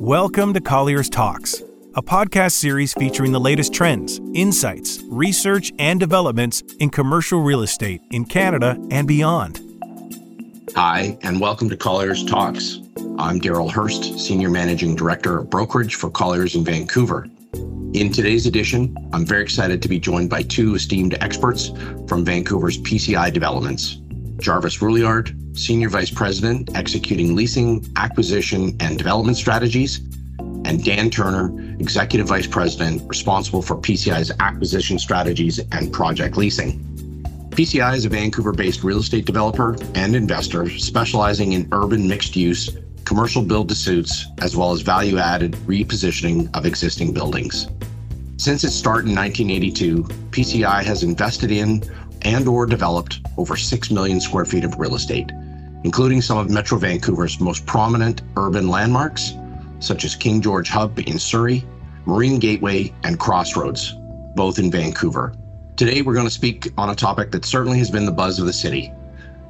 Welcome 0.00 0.54
to 0.54 0.60
Colliers 0.60 1.10
Talks, 1.10 1.60
a 1.96 2.02
podcast 2.02 2.52
series 2.52 2.94
featuring 2.94 3.32
the 3.32 3.40
latest 3.40 3.74
trends, 3.74 4.20
insights, 4.32 5.02
research, 5.08 5.72
and 5.80 5.98
developments 5.98 6.62
in 6.78 6.90
commercial 6.90 7.42
real 7.42 7.62
estate 7.62 8.00
in 8.12 8.24
Canada 8.24 8.78
and 8.92 9.08
beyond. 9.08 9.60
Hi, 10.76 11.18
and 11.22 11.40
welcome 11.40 11.68
to 11.68 11.76
Colliers 11.76 12.24
Talks. 12.24 12.78
I'm 13.18 13.40
Daryl 13.40 13.68
Hurst, 13.68 14.20
Senior 14.20 14.50
Managing 14.50 14.94
Director 14.94 15.40
of 15.40 15.50
Brokerage 15.50 15.96
for 15.96 16.10
Colliers 16.10 16.54
in 16.54 16.64
Vancouver. 16.64 17.26
In 17.92 18.12
today's 18.12 18.46
edition, 18.46 18.96
I'm 19.12 19.26
very 19.26 19.42
excited 19.42 19.82
to 19.82 19.88
be 19.88 19.98
joined 19.98 20.30
by 20.30 20.44
two 20.44 20.76
esteemed 20.76 21.18
experts 21.20 21.72
from 22.06 22.24
Vancouver's 22.24 22.78
PCI 22.78 23.32
developments 23.32 24.00
Jarvis 24.38 24.78
Rouillard, 24.78 25.47
Senior 25.58 25.88
Vice 25.88 26.10
President, 26.10 26.70
Executing 26.76 27.34
Leasing, 27.34 27.84
Acquisition, 27.96 28.76
and 28.78 28.96
Development 28.96 29.36
Strategies, 29.36 29.98
and 30.64 30.84
Dan 30.84 31.10
Turner, 31.10 31.52
Executive 31.80 32.28
Vice 32.28 32.46
President, 32.46 33.02
responsible 33.08 33.60
for 33.60 33.76
PCI's 33.76 34.30
acquisition 34.38 34.98
strategies 34.98 35.58
and 35.72 35.92
project 35.92 36.36
leasing. 36.36 36.78
PCI 37.50 37.96
is 37.96 38.04
a 38.04 38.08
Vancouver 38.08 38.52
based 38.52 38.84
real 38.84 38.98
estate 38.98 39.24
developer 39.24 39.76
and 39.96 40.14
investor 40.14 40.70
specializing 40.70 41.54
in 41.54 41.68
urban 41.72 42.06
mixed 42.06 42.36
use, 42.36 42.70
commercial 43.04 43.42
build 43.42 43.68
to 43.68 43.74
suits, 43.74 44.26
as 44.40 44.56
well 44.56 44.70
as 44.70 44.80
value 44.80 45.18
added 45.18 45.52
repositioning 45.66 46.54
of 46.56 46.66
existing 46.66 47.12
buildings. 47.12 47.66
Since 48.36 48.62
its 48.62 48.74
start 48.74 49.06
in 49.06 49.14
1982, 49.14 50.04
PCI 50.30 50.84
has 50.84 51.02
invested 51.02 51.50
in 51.50 51.82
and 52.22 52.46
or 52.46 52.66
developed 52.66 53.20
over 53.36 53.56
6 53.56 53.90
million 53.90 54.20
square 54.20 54.44
feet 54.44 54.64
of 54.64 54.78
real 54.78 54.94
estate, 54.94 55.30
including 55.84 56.20
some 56.20 56.38
of 56.38 56.50
Metro 56.50 56.78
Vancouver's 56.78 57.40
most 57.40 57.66
prominent 57.66 58.22
urban 58.36 58.68
landmarks, 58.68 59.34
such 59.80 60.04
as 60.04 60.14
King 60.14 60.40
George 60.40 60.68
Hub 60.68 60.98
in 60.98 61.18
Surrey, 61.18 61.64
Marine 62.06 62.38
Gateway, 62.38 62.92
and 63.04 63.18
Crossroads, 63.18 63.94
both 64.34 64.58
in 64.58 64.70
Vancouver. 64.70 65.34
Today, 65.76 66.02
we're 66.02 66.14
going 66.14 66.26
to 66.26 66.30
speak 66.30 66.72
on 66.76 66.90
a 66.90 66.94
topic 66.94 67.30
that 67.30 67.44
certainly 67.44 67.78
has 67.78 67.90
been 67.90 68.04
the 68.04 68.12
buzz 68.12 68.40
of 68.40 68.46
the 68.46 68.52
city, 68.52 68.92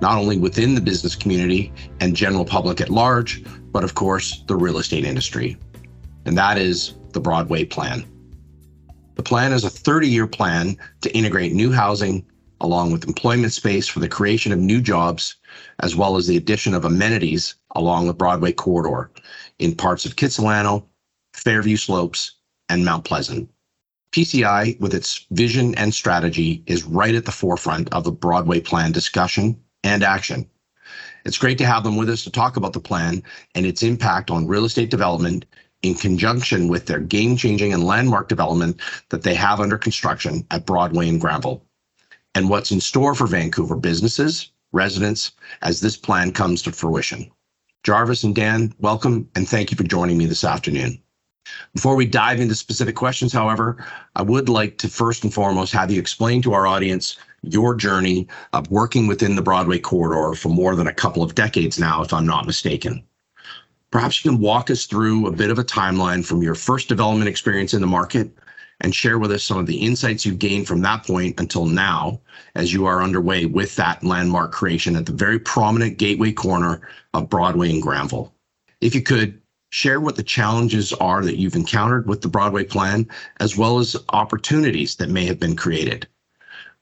not 0.00 0.18
only 0.18 0.38
within 0.38 0.74
the 0.74 0.80
business 0.80 1.14
community 1.14 1.72
and 2.00 2.14
general 2.14 2.44
public 2.44 2.80
at 2.80 2.90
large, 2.90 3.42
but 3.72 3.84
of 3.84 3.94
course, 3.94 4.44
the 4.46 4.56
real 4.56 4.78
estate 4.78 5.04
industry. 5.04 5.56
And 6.26 6.36
that 6.36 6.58
is 6.58 6.94
the 7.12 7.20
Broadway 7.20 7.64
Plan. 7.64 8.04
The 9.14 9.22
plan 9.22 9.52
is 9.52 9.64
a 9.64 9.70
30 9.70 10.08
year 10.08 10.26
plan 10.26 10.76
to 11.00 11.16
integrate 11.16 11.52
new 11.52 11.72
housing 11.72 12.24
along 12.60 12.92
with 12.92 13.06
employment 13.06 13.52
space 13.52 13.86
for 13.86 14.00
the 14.00 14.08
creation 14.08 14.52
of 14.52 14.58
new 14.58 14.80
jobs, 14.80 15.36
as 15.80 15.96
well 15.96 16.16
as 16.16 16.26
the 16.26 16.36
addition 16.36 16.74
of 16.74 16.84
amenities 16.84 17.54
along 17.74 18.06
the 18.06 18.14
Broadway 18.14 18.52
corridor 18.52 19.10
in 19.58 19.74
parts 19.74 20.04
of 20.04 20.16
Kitsilano, 20.16 20.84
Fairview 21.34 21.76
Slopes, 21.76 22.32
and 22.68 22.84
Mount 22.84 23.04
Pleasant. 23.04 23.48
PCI, 24.12 24.78
with 24.80 24.94
its 24.94 25.26
vision 25.30 25.74
and 25.74 25.94
strategy, 25.94 26.62
is 26.66 26.84
right 26.84 27.14
at 27.14 27.24
the 27.24 27.32
forefront 27.32 27.92
of 27.92 28.04
the 28.04 28.12
Broadway 28.12 28.60
plan 28.60 28.92
discussion 28.92 29.58
and 29.84 30.02
action. 30.02 30.48
It's 31.24 31.38
great 31.38 31.58
to 31.58 31.66
have 31.66 31.84
them 31.84 31.96
with 31.96 32.08
us 32.08 32.24
to 32.24 32.30
talk 32.30 32.56
about 32.56 32.72
the 32.72 32.80
plan 32.80 33.22
and 33.54 33.66
its 33.66 33.82
impact 33.82 34.30
on 34.30 34.46
real 34.46 34.64
estate 34.64 34.90
development 34.90 35.44
in 35.82 35.94
conjunction 35.94 36.68
with 36.68 36.86
their 36.86 37.00
game 37.00 37.36
changing 37.36 37.72
and 37.72 37.84
landmark 37.84 38.28
development 38.28 38.80
that 39.10 39.22
they 39.22 39.34
have 39.34 39.60
under 39.60 39.78
construction 39.78 40.46
at 40.50 40.66
Broadway 40.66 41.08
and 41.08 41.20
Granville 41.20 41.62
and 42.34 42.48
what's 42.48 42.70
in 42.70 42.80
store 42.80 43.14
for 43.14 43.26
Vancouver 43.26 43.76
businesses, 43.76 44.50
residents, 44.72 45.32
as 45.62 45.80
this 45.80 45.96
plan 45.96 46.32
comes 46.32 46.62
to 46.62 46.72
fruition. 46.72 47.30
Jarvis 47.84 48.24
and 48.24 48.34
Dan, 48.34 48.74
welcome 48.78 49.28
and 49.34 49.48
thank 49.48 49.70
you 49.70 49.76
for 49.76 49.84
joining 49.84 50.18
me 50.18 50.26
this 50.26 50.44
afternoon. 50.44 51.00
Before 51.74 51.96
we 51.96 52.04
dive 52.04 52.40
into 52.40 52.54
specific 52.54 52.94
questions, 52.94 53.32
however, 53.32 53.82
I 54.16 54.22
would 54.22 54.48
like 54.48 54.76
to 54.78 54.88
first 54.88 55.24
and 55.24 55.32
foremost 55.32 55.72
have 55.72 55.90
you 55.90 55.98
explain 55.98 56.42
to 56.42 56.52
our 56.52 56.66
audience 56.66 57.16
your 57.42 57.74
journey 57.74 58.28
of 58.52 58.70
working 58.70 59.06
within 59.06 59.36
the 59.36 59.42
Broadway 59.42 59.78
corridor 59.78 60.34
for 60.34 60.50
more 60.50 60.74
than 60.74 60.88
a 60.88 60.94
couple 60.94 61.22
of 61.22 61.34
decades 61.34 61.78
now, 61.78 62.02
if 62.02 62.12
I'm 62.12 62.26
not 62.26 62.46
mistaken. 62.46 63.02
Perhaps 63.90 64.22
you 64.22 64.30
can 64.30 64.40
walk 64.40 64.70
us 64.70 64.84
through 64.84 65.26
a 65.26 65.32
bit 65.32 65.50
of 65.50 65.58
a 65.58 65.64
timeline 65.64 66.24
from 66.24 66.42
your 66.42 66.54
first 66.54 66.88
development 66.88 67.28
experience 67.28 67.72
in 67.72 67.80
the 67.80 67.86
market 67.86 68.30
and 68.80 68.94
share 68.94 69.18
with 69.18 69.32
us 69.32 69.44
some 69.44 69.58
of 69.58 69.66
the 69.66 69.76
insights 69.76 70.24
you've 70.24 70.38
gained 70.38 70.66
from 70.66 70.80
that 70.82 71.06
point 71.06 71.38
until 71.40 71.66
now 71.66 72.20
as 72.54 72.72
you 72.72 72.86
are 72.86 73.02
underway 73.02 73.44
with 73.44 73.74
that 73.76 74.02
landmark 74.04 74.52
creation 74.52 74.96
at 74.96 75.06
the 75.06 75.12
very 75.12 75.38
prominent 75.38 75.98
gateway 75.98 76.32
corner 76.32 76.80
of 77.14 77.28
Broadway 77.28 77.70
and 77.70 77.82
Granville. 77.82 78.32
If 78.80 78.94
you 78.94 79.02
could, 79.02 79.40
share 79.70 80.00
what 80.00 80.16
the 80.16 80.22
challenges 80.22 80.92
are 80.94 81.22
that 81.24 81.38
you've 81.38 81.56
encountered 81.56 82.06
with 82.06 82.22
the 82.22 82.28
Broadway 82.28 82.64
plan, 82.64 83.06
as 83.40 83.56
well 83.56 83.78
as 83.78 83.96
opportunities 84.10 84.96
that 84.96 85.10
may 85.10 85.26
have 85.26 85.38
been 85.38 85.56
created. 85.56 86.06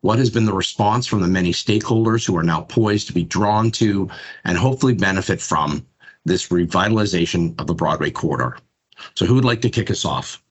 What 0.02 0.18
has 0.18 0.30
been 0.30 0.44
the 0.44 0.52
response 0.52 1.06
from 1.06 1.20
the 1.20 1.26
many 1.26 1.52
stakeholders 1.52 2.24
who 2.24 2.36
are 2.36 2.42
now 2.42 2.60
poised 2.60 3.08
to 3.08 3.12
be 3.12 3.24
drawn 3.24 3.70
to 3.72 4.08
and 4.44 4.56
hopefully 4.56 4.94
benefit 4.94 5.40
from 5.40 5.84
this 6.24 6.48
revitalization 6.48 7.58
of 7.60 7.66
the 7.66 7.74
Broadway 7.74 8.10
corridor? 8.10 8.58
So, 9.14 9.26
who 9.26 9.34
would 9.34 9.44
like 9.44 9.62
to 9.62 9.70
kick 9.70 9.90
us 9.90 10.04
off? 10.04 10.42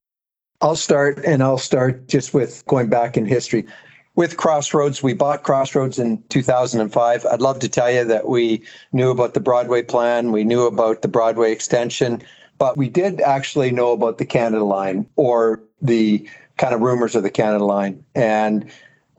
I'll 0.65 0.75
start, 0.75 1.23
and 1.23 1.43
I'll 1.43 1.59
start 1.59 2.07
just 2.07 2.33
with 2.33 2.65
going 2.65 2.89
back 2.89 3.17
in 3.17 3.27
history. 3.27 3.67
With 4.15 4.35
Crossroads, 4.35 5.03
we 5.03 5.13
bought 5.13 5.43
Crossroads 5.43 5.99
in 5.99 6.23
2005. 6.29 7.23
I'd 7.23 7.39
love 7.39 7.59
to 7.59 7.69
tell 7.69 7.91
you 7.91 8.03
that 8.05 8.27
we 8.27 8.63
knew 8.91 9.11
about 9.11 9.35
the 9.35 9.39
Broadway 9.39 9.83
plan, 9.83 10.31
we 10.31 10.43
knew 10.43 10.65
about 10.65 11.03
the 11.03 11.07
Broadway 11.07 11.51
extension, 11.51 12.19
but 12.57 12.77
we 12.77 12.89
did 12.89 13.21
actually 13.21 13.69
know 13.69 13.91
about 13.91 14.17
the 14.17 14.25
Canada 14.25 14.63
line 14.63 15.05
or 15.17 15.61
the 15.83 16.27
kind 16.57 16.73
of 16.73 16.81
rumors 16.81 17.13
of 17.13 17.21
the 17.21 17.29
Canada 17.29 17.63
line. 17.63 18.03
And 18.15 18.67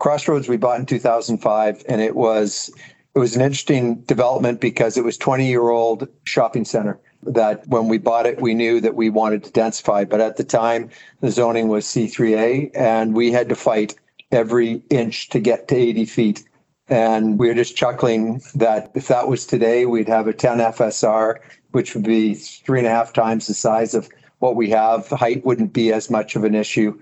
Crossroads 0.01 0.49
we 0.49 0.56
bought 0.56 0.81
in 0.81 0.87
2005, 0.87 1.85
and 1.89 2.01
it 2.01 2.17
was 2.17 2.73
it 3.15 3.21
was 3.21 3.37
an 3.37 3.41
interesting 3.41 4.01
development 4.01 4.61
because 4.61 4.97
it 4.97 5.05
was 5.05 5.17
20 5.17 5.47
year 5.47 5.69
old 5.69 6.09
shopping 6.25 6.65
center 6.65 6.99
that 7.22 7.66
when 7.69 7.88
we 7.88 7.99
bought 7.99 8.27
it, 8.27 8.41
we 8.41 8.54
knew 8.54 8.81
that 8.81 8.94
we 8.94 9.10
wanted 9.10 9.44
to 9.44 9.50
densify. 9.50 10.09
But 10.09 10.21
at 10.21 10.37
the 10.37 10.44
time, 10.44 10.91
the 11.21 11.31
zoning 11.31 11.69
was 11.69 11.84
C3A, 11.87 12.71
and 12.75 13.15
we 13.15 13.32
had 13.32 13.49
to 13.49 13.54
fight 13.54 13.94
every 14.32 14.82
inch 14.91 15.28
to 15.31 15.41
get 15.41 15.69
to 15.69 15.76
80 15.76 16.05
feet. 16.06 16.44
And 16.88 17.38
we 17.38 17.49
were 17.49 17.55
just 17.55 17.76
chuckling 17.76 18.41
that 18.55 18.93
if 18.94 19.09
that 19.09 19.28
was 19.28 19.47
today, 19.47 19.87
we'd 19.87 20.09
have 20.09 20.28
a 20.28 20.32
10 20.32 20.59
FSR, 20.59 21.37
which 21.72 21.94
would 21.94 22.05
be 22.05 22.34
three 22.34 22.78
and 22.78 22.87
a 22.87 22.91
half 22.91 23.12
times 23.12 23.47
the 23.47 23.55
size 23.55 23.94
of 23.94 24.09
what 24.38 24.56
we 24.56 24.71
have. 24.71 25.09
Height 25.09 25.44
wouldn't 25.44 25.72
be 25.72 25.93
as 25.93 26.10
much 26.10 26.37
of 26.37 26.44
an 26.44 26.55
issue, 26.55 26.99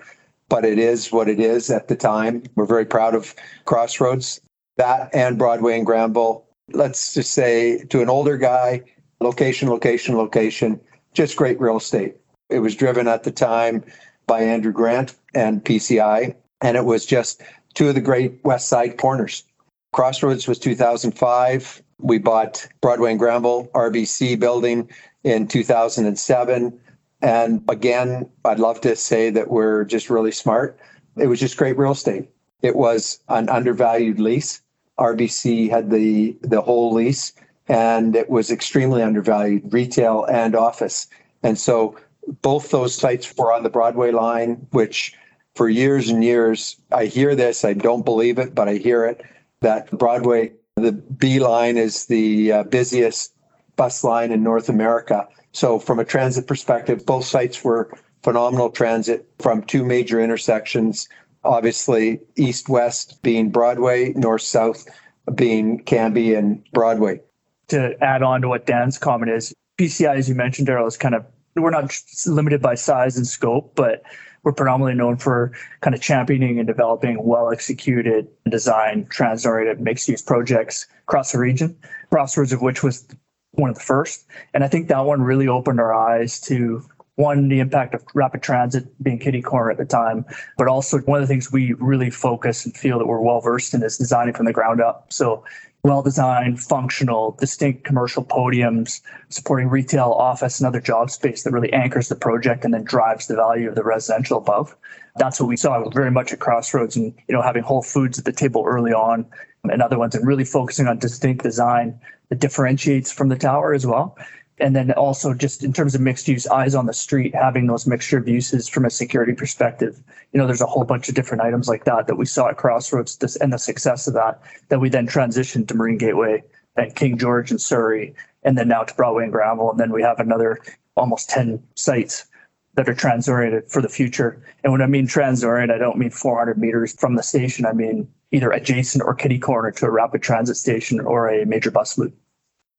but 0.48 0.64
it 0.64 0.78
is 0.78 1.12
what 1.12 1.28
it 1.28 1.38
is 1.38 1.70
at 1.70 1.88
the 1.88 1.96
time. 1.96 2.44
We're 2.54 2.66
very 2.66 2.86
proud 2.86 3.14
of 3.14 3.34
Crossroads, 3.66 4.40
that 4.76 5.14
and 5.14 5.38
Broadway 5.38 5.76
and 5.76 5.86
Granville. 5.86 6.46
Let's 6.72 7.12
just 7.12 7.34
say 7.34 7.84
to 7.84 8.00
an 8.00 8.08
older 8.08 8.38
guy, 8.38 8.82
location, 9.24 9.68
location, 9.68 10.16
location, 10.16 10.80
just 11.12 11.36
great 11.36 11.60
real 11.60 11.78
estate. 11.78 12.16
It 12.50 12.60
was 12.60 12.76
driven 12.76 13.08
at 13.08 13.24
the 13.24 13.32
time 13.32 13.82
by 14.26 14.42
Andrew 14.42 14.72
Grant 14.72 15.16
and 15.34 15.64
PCI, 15.64 16.34
and 16.60 16.76
it 16.76 16.84
was 16.84 17.04
just 17.06 17.42
two 17.74 17.88
of 17.88 17.94
the 17.94 18.00
great 18.00 18.38
West 18.44 18.68
Side 18.68 18.98
corners. 18.98 19.44
Crossroads 19.92 20.46
was 20.46 20.58
2005. 20.58 21.82
We 22.00 22.18
bought 22.18 22.66
Broadway 22.80 23.10
and 23.10 23.18
Granville 23.18 23.68
RBC 23.74 24.38
building 24.38 24.90
in 25.22 25.46
2007. 25.46 26.80
And 27.22 27.64
again, 27.68 28.28
I'd 28.44 28.58
love 28.58 28.80
to 28.82 28.96
say 28.96 29.30
that 29.30 29.50
we're 29.50 29.84
just 29.84 30.10
really 30.10 30.32
smart. 30.32 30.78
It 31.16 31.26
was 31.26 31.40
just 31.40 31.56
great 31.56 31.78
real 31.78 31.92
estate. 31.92 32.28
It 32.60 32.76
was 32.76 33.20
an 33.28 33.48
undervalued 33.48 34.20
lease. 34.20 34.60
RBC 34.98 35.70
had 35.70 35.90
the 35.90 36.36
the 36.42 36.60
whole 36.60 36.92
lease 36.92 37.32
and 37.68 38.14
it 38.14 38.28
was 38.28 38.50
extremely 38.50 39.02
undervalued, 39.02 39.72
retail 39.72 40.24
and 40.24 40.54
office. 40.54 41.06
And 41.42 41.58
so 41.58 41.96
both 42.42 42.70
those 42.70 42.94
sites 42.94 43.32
were 43.36 43.52
on 43.52 43.62
the 43.62 43.70
Broadway 43.70 44.10
line, 44.10 44.66
which 44.70 45.14
for 45.54 45.68
years 45.68 46.08
and 46.08 46.24
years, 46.24 46.76
I 46.92 47.06
hear 47.06 47.34
this, 47.34 47.64
I 47.64 47.74
don't 47.74 48.04
believe 48.04 48.38
it, 48.38 48.54
but 48.54 48.68
I 48.68 48.74
hear 48.74 49.04
it, 49.04 49.22
that 49.60 49.90
Broadway, 49.96 50.52
the 50.76 50.92
B 50.92 51.38
line 51.38 51.76
is 51.76 52.06
the 52.06 52.52
uh, 52.52 52.62
busiest 52.64 53.32
bus 53.76 54.04
line 54.04 54.32
in 54.32 54.42
North 54.42 54.68
America. 54.68 55.28
So 55.52 55.78
from 55.78 55.98
a 55.98 56.04
transit 56.04 56.46
perspective, 56.46 57.06
both 57.06 57.24
sites 57.24 57.62
were 57.62 57.90
phenomenal 58.22 58.70
transit 58.70 59.28
from 59.38 59.62
two 59.62 59.84
major 59.84 60.20
intersections, 60.20 61.08
obviously 61.44 62.20
east-west 62.36 63.22
being 63.22 63.50
Broadway, 63.50 64.12
north-south 64.14 64.86
being 65.34 65.78
Cambie 65.84 66.36
and 66.36 66.62
Broadway 66.72 67.20
to 67.68 67.96
add 68.02 68.22
on 68.22 68.42
to 68.42 68.48
what 68.48 68.66
Dan's 68.66 68.98
comment 68.98 69.30
is, 69.30 69.54
PCI, 69.78 70.16
as 70.16 70.28
you 70.28 70.34
mentioned, 70.34 70.68
Daryl, 70.68 70.86
is 70.86 70.96
kind 70.96 71.14
of 71.14 71.24
we're 71.56 71.70
not 71.70 71.96
limited 72.26 72.60
by 72.60 72.74
size 72.74 73.16
and 73.16 73.26
scope, 73.26 73.74
but 73.74 74.02
we're 74.42 74.52
predominantly 74.52 74.94
known 74.94 75.16
for 75.16 75.52
kind 75.80 75.94
of 75.94 76.02
championing 76.02 76.58
and 76.58 76.66
developing 76.66 77.24
well 77.24 77.50
executed 77.50 78.28
design, 78.48 79.06
trans-oriented 79.08 79.80
mixed 79.80 80.08
use 80.08 80.22
projects 80.22 80.86
across 81.04 81.32
the 81.32 81.38
region. 81.38 81.76
Crossroads 82.10 82.52
of 82.52 82.60
which 82.60 82.82
was 82.82 83.06
one 83.52 83.70
of 83.70 83.76
the 83.76 83.82
first. 83.82 84.26
And 84.52 84.64
I 84.64 84.68
think 84.68 84.88
that 84.88 85.04
one 85.04 85.22
really 85.22 85.48
opened 85.48 85.80
our 85.80 85.94
eyes 85.94 86.40
to 86.42 86.84
one, 87.16 87.48
the 87.48 87.60
impact 87.60 87.94
of 87.94 88.04
rapid 88.14 88.42
transit 88.42 88.84
being 89.02 89.18
kitty 89.18 89.40
corner 89.40 89.70
at 89.70 89.78
the 89.78 89.84
time, 89.84 90.24
but 90.58 90.66
also 90.66 90.98
one 91.00 91.22
of 91.22 91.28
the 91.28 91.32
things 91.32 91.52
we 91.52 91.72
really 91.74 92.10
focus 92.10 92.64
and 92.64 92.76
feel 92.76 92.98
that 92.98 93.06
we're 93.06 93.20
well 93.20 93.40
versed 93.40 93.72
in 93.72 93.82
is 93.82 93.96
designing 93.96 94.34
from 94.34 94.46
the 94.46 94.52
ground 94.52 94.80
up. 94.80 95.12
So 95.12 95.44
well 95.84 96.02
designed, 96.02 96.58
functional, 96.60 97.36
distinct 97.38 97.84
commercial 97.84 98.24
podiums, 98.24 99.02
supporting 99.28 99.68
retail, 99.68 100.12
office, 100.12 100.58
and 100.58 100.66
other 100.66 100.80
job 100.80 101.10
space 101.10 101.42
that 101.42 101.52
really 101.52 101.72
anchors 101.74 102.08
the 102.08 102.16
project 102.16 102.64
and 102.64 102.72
then 102.72 102.82
drives 102.82 103.26
the 103.26 103.36
value 103.36 103.68
of 103.68 103.74
the 103.74 103.84
residential 103.84 104.38
above. 104.38 104.74
That's 105.16 105.38
what 105.38 105.48
we 105.48 105.56
saw 105.56 105.88
very 105.90 106.10
much 106.10 106.32
at 106.32 106.40
Crossroads 106.40 106.96
and 106.96 107.14
you 107.28 107.34
know 107.34 107.42
having 107.42 107.62
Whole 107.62 107.82
Foods 107.82 108.18
at 108.18 108.24
the 108.24 108.32
table 108.32 108.64
early 108.66 108.92
on 108.92 109.26
and 109.64 109.82
other 109.82 109.98
ones 109.98 110.14
and 110.14 110.26
really 110.26 110.44
focusing 110.44 110.88
on 110.88 110.98
distinct 110.98 111.42
design 111.42 112.00
that 112.30 112.40
differentiates 112.40 113.12
from 113.12 113.28
the 113.28 113.36
tower 113.36 113.74
as 113.74 113.86
well. 113.86 114.16
And 114.58 114.76
then 114.76 114.92
also 114.92 115.34
just 115.34 115.64
in 115.64 115.72
terms 115.72 115.94
of 115.94 116.00
mixed 116.00 116.28
use, 116.28 116.46
eyes 116.46 116.74
on 116.74 116.86
the 116.86 116.92
street, 116.92 117.34
having 117.34 117.66
those 117.66 117.86
mixture 117.86 118.18
of 118.18 118.28
uses 118.28 118.68
from 118.68 118.84
a 118.84 118.90
security 118.90 119.34
perspective. 119.34 120.00
You 120.32 120.38
know, 120.38 120.46
there's 120.46 120.60
a 120.60 120.66
whole 120.66 120.84
bunch 120.84 121.08
of 121.08 121.16
different 121.16 121.42
items 121.42 121.68
like 121.68 121.84
that 121.84 122.06
that 122.06 122.16
we 122.16 122.26
saw 122.26 122.48
at 122.48 122.56
Crossroads 122.56 123.16
this, 123.16 123.36
and 123.36 123.52
the 123.52 123.58
success 123.58 124.06
of 124.06 124.14
that, 124.14 124.40
that 124.68 124.80
we 124.80 124.88
then 124.88 125.08
transitioned 125.08 125.66
to 125.68 125.74
Marine 125.74 125.98
Gateway 125.98 126.44
and 126.76 126.94
King 126.94 127.18
George 127.18 127.50
and 127.50 127.60
Surrey, 127.60 128.14
and 128.44 128.56
then 128.56 128.68
now 128.68 128.84
to 128.84 128.94
Broadway 128.94 129.24
and 129.24 129.32
Granville. 129.32 129.70
And 129.70 129.80
then 129.80 129.92
we 129.92 130.02
have 130.02 130.20
another 130.20 130.60
almost 130.96 131.30
10 131.30 131.60
sites 131.74 132.26
that 132.74 132.88
are 132.88 132.94
transoriented 132.94 133.70
for 133.70 133.82
the 133.82 133.88
future. 133.88 134.40
And 134.62 134.72
when 134.72 134.82
I 134.82 134.86
mean 134.86 135.06
transorient, 135.06 135.70
I 135.70 135.78
don't 135.78 135.98
mean 135.98 136.10
400 136.10 136.58
meters 136.58 136.94
from 136.94 137.16
the 137.16 137.22
station. 137.22 137.66
I 137.66 137.72
mean 137.72 138.08
either 138.32 138.50
adjacent 138.50 139.02
or 139.04 139.14
kitty 139.14 139.38
corner 139.38 139.70
to 139.70 139.86
a 139.86 139.90
rapid 139.90 140.22
transit 140.22 140.56
station 140.56 141.00
or 141.00 141.28
a 141.28 141.46
major 141.46 141.70
bus 141.70 141.96
loop 141.96 142.14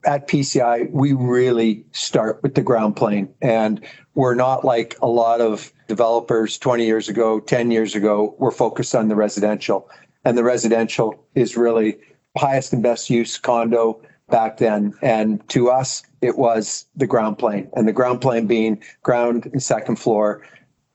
at 0.05 0.27
PCI, 0.27 0.89
we 0.91 1.13
really 1.13 1.85
start 1.91 2.41
with 2.43 2.55
the 2.55 2.61
ground 2.61 2.95
plane. 2.95 3.33
And 3.41 3.83
we're 4.13 4.35
not 4.35 4.63
like 4.63 4.95
a 5.01 5.07
lot 5.07 5.41
of 5.41 5.73
developers 5.87 6.57
20 6.57 6.85
years 6.85 7.09
ago, 7.09 7.39
10 7.39 7.71
years 7.71 7.95
ago, 7.95 8.35
we're 8.39 8.51
focused 8.51 8.95
on 8.95 9.07
the 9.07 9.15
residential. 9.15 9.89
And 10.23 10.37
the 10.37 10.43
residential 10.43 11.23
is 11.35 11.57
really 11.57 11.97
highest 12.37 12.73
and 12.73 12.81
best 12.81 13.09
use 13.09 13.37
condo 13.37 14.01
back 14.29 14.57
then. 14.57 14.93
And 15.01 15.47
to 15.49 15.69
us, 15.69 16.03
it 16.21 16.37
was 16.37 16.85
the 16.95 17.07
ground 17.07 17.37
plane. 17.37 17.69
And 17.73 17.87
the 17.87 17.93
ground 17.93 18.21
plane 18.21 18.47
being 18.47 18.81
ground 19.03 19.47
and 19.51 19.61
second 19.61 19.97
floor. 19.97 20.41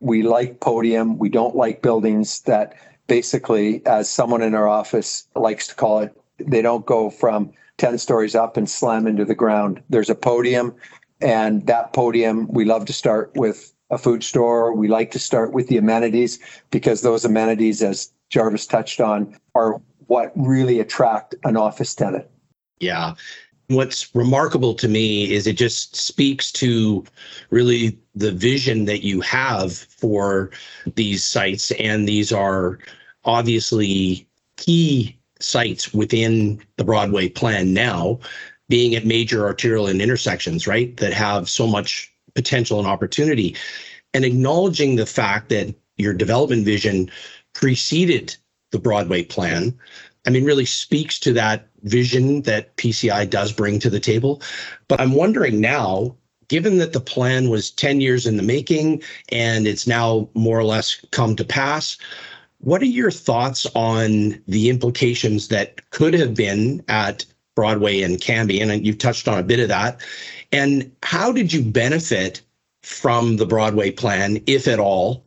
We 0.01 0.23
like 0.23 0.61
podium. 0.61 1.19
We 1.19 1.29
don't 1.29 1.55
like 1.55 1.83
buildings 1.83 2.41
that 2.43 2.75
basically, 3.07 3.85
as 3.87 4.09
someone 4.09 4.43
in 4.43 4.55
our 4.55 4.69
office 4.69 5.29
likes 5.35 5.67
to 5.69 5.75
call 5.75 6.01
it, 6.01 6.17
they 6.39 6.63
don't 6.63 6.87
go 6.87 7.11
from 7.11 7.53
10 7.81 7.97
stories 7.97 8.35
up 8.35 8.59
and 8.59 8.69
slam 8.69 9.07
into 9.07 9.25
the 9.25 9.35
ground. 9.35 9.83
There's 9.89 10.11
a 10.11 10.15
podium, 10.15 10.75
and 11.23 11.67
that 11.67 11.95
podium, 11.95 12.47
we 12.49 12.67
love 12.67 12.85
to 12.85 12.93
start 12.93 13.33
with 13.37 13.73
a 13.89 13.97
food 13.97 14.23
store. 14.23 14.75
We 14.75 14.87
like 14.87 15.11
to 15.13 15.19
start 15.19 15.53
with 15.55 15.69
the 15.69 15.79
amenities 15.79 16.39
because 16.71 17.01
those 17.01 17.25
amenities, 17.25 17.83
as 17.83 18.13
Jarvis 18.29 18.67
touched 18.67 19.01
on, 19.01 19.35
are 19.55 19.81
what 20.09 20.31
really 20.37 20.79
attract 20.79 21.35
an 21.45 21.57
office 21.57 21.95
tenant. 21.95 22.27
Yeah. 22.81 23.15
What's 23.69 24.15
remarkable 24.15 24.75
to 24.75 24.87
me 24.89 25.33
is 25.33 25.47
it 25.47 25.57
just 25.57 25.97
speaks 25.97 26.53
to 26.53 27.03
really 27.49 27.99
the 28.15 28.33
vision 28.33 28.85
that 28.85 29.05
you 29.05 29.23
have 29.23 29.73
for 29.73 30.51
these 30.97 31.25
sites. 31.25 31.71
And 31.73 32.07
these 32.07 32.31
are 32.31 32.79
obviously 33.25 34.29
key 34.57 35.17
sites 35.41 35.93
within 35.93 36.61
the 36.77 36.85
Broadway 36.85 37.29
plan 37.29 37.73
now, 37.73 38.19
being 38.69 38.95
at 38.95 39.05
major 39.05 39.47
arterial 39.47 39.87
and 39.87 40.01
intersections, 40.01 40.67
right, 40.67 40.97
that 40.99 41.13
have 41.13 41.49
so 41.49 41.67
much 41.67 42.13
potential 42.35 42.79
and 42.79 42.87
opportunity, 42.87 43.57
and 44.15 44.25
acknowledging 44.25 44.97
the 44.97 45.07
fact 45.07 45.49
that 45.49 45.75
your 45.97 46.15
development 46.15 46.65
vision 46.65 47.11
preceded 47.53 48.37
the 48.71 48.79
Broadway 48.79 49.25
plan. 49.25 49.77
I 50.27 50.31
mean, 50.31 50.45
really 50.45 50.67
speaks 50.67 51.19
to 51.21 51.33
that 51.33 51.67
vision 51.83 52.43
that 52.43 52.77
PCI 52.77 53.29
does 53.29 53.53
bring 53.53 53.79
to 53.81 53.91
the 53.91 54.01
table. 54.01 54.43
But 54.89 55.01
I'm 55.01 55.15
wondering 55.15 55.61
now, 55.61 56.15
given 56.49 56.79
that 56.79 56.93
the 56.93 57.01
plan 57.01 57.49
was 57.49 57.71
10 57.71 58.01
years 58.01 58.27
in 58.27 58.37
the 58.37 58.43
making 58.43 59.03
and 59.31 59.67
it's 59.67 59.87
now 59.87 60.29
more 60.35 60.59
or 60.59 60.65
less 60.65 61.05
come 61.11 61.37
to 61.37 61.45
pass, 61.45 61.97
what 62.61 62.83
are 62.83 62.87
your 62.87 63.11
thoughts 63.11 63.67
on 63.75 64.41
the 64.47 64.69
implications 64.69 65.49
that 65.49 65.91
could 65.91 66.15
have 66.15 66.35
been 66.35 66.83
at 66.89 67.25
Broadway 67.57 68.03
and 68.03 68.21
Cambie? 68.21 68.61
And 68.61 68.87
you've 68.87 68.99
touched 68.99 69.29
on 69.29 69.39
a 69.39 69.43
bit 69.43 69.61
of 69.61 69.69
that. 69.69 70.01
And 70.53 70.91
how 71.03 71.33
did 71.33 71.53
you 71.53 71.65
benefit 71.65 72.43
from 72.83 73.37
the 73.37 73.47
Broadway 73.47 73.91
plan, 73.91 74.43
if 74.47 74.69
at 74.69 74.79
all, 74.79 75.25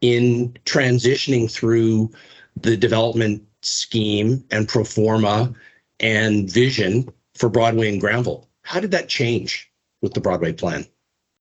in 0.00 0.56
transitioning 0.66 1.50
through 1.50 2.10
the 2.56 2.76
development 2.76 3.42
scheme 3.62 4.44
and 4.50 4.68
pro 4.68 4.84
forma 4.84 5.52
and 6.00 6.50
vision 6.50 7.08
for 7.34 7.48
Broadway 7.48 7.90
and 7.90 8.00
Granville? 8.00 8.48
How 8.62 8.80
did 8.80 8.90
that 8.90 9.08
change 9.08 9.70
with 10.02 10.12
the 10.12 10.20
Broadway 10.20 10.52
plan? 10.52 10.86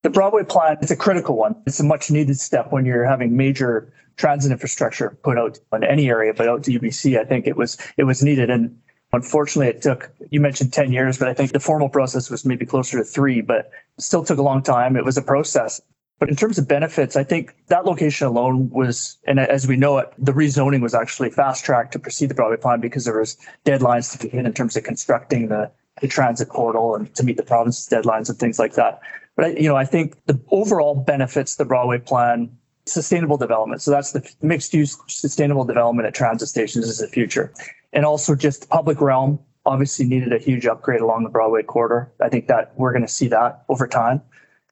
The 0.04 0.10
Broadway 0.10 0.44
plan 0.44 0.78
is 0.82 0.92
a 0.92 0.98
critical 0.98 1.38
one. 1.38 1.56
It's 1.66 1.80
a 1.80 1.84
much 1.84 2.12
needed 2.12 2.38
step 2.38 2.72
when 2.72 2.86
you're 2.86 3.06
having 3.06 3.38
major 3.38 3.94
transit 4.18 4.52
infrastructure 4.52 5.18
put 5.24 5.38
out 5.38 5.60
in 5.74 5.84
any 5.84 6.10
area, 6.10 6.34
but 6.34 6.48
out 6.48 6.64
to 6.64 6.80
UBC, 6.80 7.20
I 7.20 7.26
think 7.26 7.48
it 7.48 7.58
was 7.58 7.78
it 7.98 8.04
was 8.04 8.24
needed. 8.24 8.50
And 8.50 8.78
unfortunately, 9.12 9.68
it 9.68 9.82
took 9.82 10.12
you 10.30 10.40
mentioned 10.40 10.74
ten 10.74 10.92
years, 10.92 11.18
but 11.18 11.28
I 11.28 11.34
think 11.34 11.52
the 11.52 11.60
formal 11.60 11.90
process 11.90 12.30
was 12.30 12.46
maybe 12.46 12.66
closer 12.66 12.98
to 12.98 13.04
three, 13.04 13.42
but 13.42 13.72
still 13.98 14.24
took 14.24 14.40
a 14.40 14.44
long 14.44 14.62
time. 14.64 14.96
It 14.96 15.06
was 15.06 15.18
a 15.18 15.22
process. 15.22 15.82
But 16.20 16.30
in 16.30 16.36
terms 16.36 16.58
of 16.58 16.68
benefits, 16.68 17.18
I 17.18 17.24
think 17.24 17.56
that 17.68 17.86
location 17.86 18.28
alone 18.28 18.70
was, 18.70 19.18
and 19.26 19.40
as 19.40 19.68
we 19.68 19.76
know 19.76 19.98
it, 19.98 20.14
the 20.18 20.32
rezoning 20.32 20.82
was 20.82 20.94
actually 20.94 21.32
fast 21.32 21.66
tracked 21.66 21.92
to 21.94 22.00
proceed 22.00 22.30
the 22.30 22.34
Broadway 22.34 22.56
plan 22.56 22.80
because 22.80 23.04
there 23.04 23.20
was 23.20 23.36
deadlines 23.66 24.12
to 24.14 24.26
begin 24.26 24.46
in 24.46 24.54
terms 24.54 24.78
of 24.78 24.84
constructing 24.84 25.50
the, 25.50 25.70
the 26.02 26.08
transit 26.08 26.48
portal 26.50 26.96
and 26.96 27.14
to 27.16 27.24
meet 27.24 27.36
the 27.36 27.44
province's 27.44 27.90
deadlines 27.90 28.30
and 28.30 28.40
things 28.40 28.58
like 28.58 28.76
that. 28.76 29.02
But 29.36 29.46
I, 29.46 29.48
you 29.50 29.68
know, 29.68 29.76
I 29.76 29.86
think 29.86 30.16
the 30.26 30.40
overall 30.52 30.96
benefits 30.96 31.56
the 31.56 31.66
Broadway 31.66 31.98
plan 31.98 32.56
sustainable 32.86 33.38
development. 33.38 33.82
So 33.82 33.92
that's 33.92 34.12
the 34.12 34.30
mixed 34.42 34.74
use 34.74 34.98
sustainable 35.08 35.64
development 35.64 36.08
at 36.08 36.14
transit 36.14 36.50
stations 36.50 36.88
is 36.88 37.00
the 37.00 37.08
future. 37.08 37.54
And 37.94 38.06
also 38.06 38.36
just 38.36 38.70
public 38.70 39.00
realm 39.02 39.40
obviously 39.66 40.06
needed 40.06 40.34
a 40.34 40.40
huge 40.40 40.66
upgrade 40.66 41.02
along 41.02 41.24
the 41.24 41.30
Broadway 41.30 41.64
corridor. 41.64 42.12
I 42.22 42.30
think 42.30 42.48
that 42.48 42.74
we're 42.76 42.92
going 42.92 43.06
to 43.06 43.12
see 43.12 43.28
that 43.30 43.64
over 43.70 43.88
time. 43.88 44.22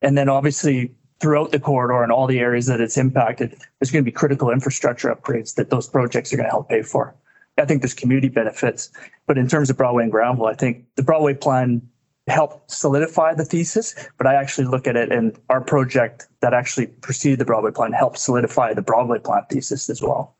And 0.02 0.18
then 0.18 0.28
obviously 0.28 0.94
throughout 1.20 1.52
the 1.52 1.60
corridor 1.60 2.02
and 2.02 2.12
all 2.12 2.26
the 2.26 2.40
areas 2.40 2.66
that 2.66 2.80
it's 2.80 2.98
impacted, 2.98 3.56
there's 3.78 3.90
going 3.90 4.04
to 4.04 4.08
be 4.08 4.12
critical 4.12 4.50
infrastructure 4.50 5.14
upgrades 5.14 5.54
that 5.54 5.70
those 5.70 5.88
projects 5.88 6.32
are 6.32 6.36
going 6.36 6.46
to 6.46 6.50
help 6.50 6.68
pay 6.68 6.82
for. 6.82 7.14
I 7.58 7.64
think 7.64 7.82
there's 7.82 7.94
community 7.94 8.28
benefits, 8.28 8.90
but 9.26 9.38
in 9.38 9.46
terms 9.46 9.70
of 9.70 9.76
Broadway 9.76 10.02
and 10.02 10.12
Granville, 10.12 10.46
I 10.46 10.54
think 10.54 10.84
the 10.96 11.02
Broadway 11.02 11.34
plan 11.34 11.82
help 12.28 12.70
solidify 12.70 13.34
the 13.34 13.44
thesis, 13.44 13.94
but 14.16 14.26
I 14.26 14.34
actually 14.34 14.66
look 14.66 14.86
at 14.86 14.96
it 14.96 15.10
and 15.10 15.36
our 15.50 15.60
project 15.60 16.28
that 16.40 16.54
actually 16.54 16.86
preceded 16.86 17.40
the 17.40 17.44
Broadway 17.44 17.72
plan 17.72 17.92
helped 17.92 18.18
solidify 18.18 18.74
the 18.74 18.82
Broadway 18.82 19.18
plan 19.18 19.42
thesis 19.50 19.90
as 19.90 20.00
well. 20.00 20.36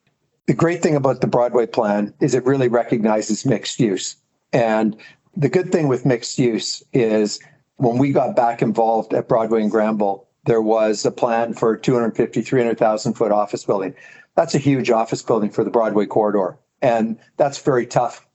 The 0.46 0.54
great 0.54 0.82
thing 0.82 0.96
about 0.96 1.20
the 1.20 1.26
Broadway 1.26 1.66
plan 1.66 2.14
is 2.20 2.34
it 2.34 2.44
really 2.44 2.68
recognizes 2.68 3.44
mixed 3.44 3.80
use. 3.80 4.16
And 4.52 4.96
the 5.36 5.48
good 5.48 5.72
thing 5.72 5.88
with 5.88 6.06
mixed 6.06 6.38
use 6.38 6.82
is 6.92 7.40
when 7.76 7.98
we 7.98 8.12
got 8.12 8.36
back 8.36 8.62
involved 8.62 9.14
at 9.14 9.28
Broadway 9.28 9.62
and 9.62 9.70
Granville, 9.70 10.26
there 10.44 10.62
was 10.62 11.04
a 11.04 11.10
plan 11.10 11.54
for 11.54 11.76
250, 11.76 12.42
300,000 12.42 13.14
foot 13.14 13.32
office 13.32 13.64
building. 13.64 13.94
That's 14.34 14.54
a 14.54 14.58
huge 14.58 14.90
office 14.90 15.22
building 15.22 15.50
for 15.50 15.64
the 15.64 15.70
Broadway 15.70 16.06
corridor. 16.06 16.58
And 16.80 17.18
that's 17.36 17.58
very 17.58 17.86
tough 17.86 18.26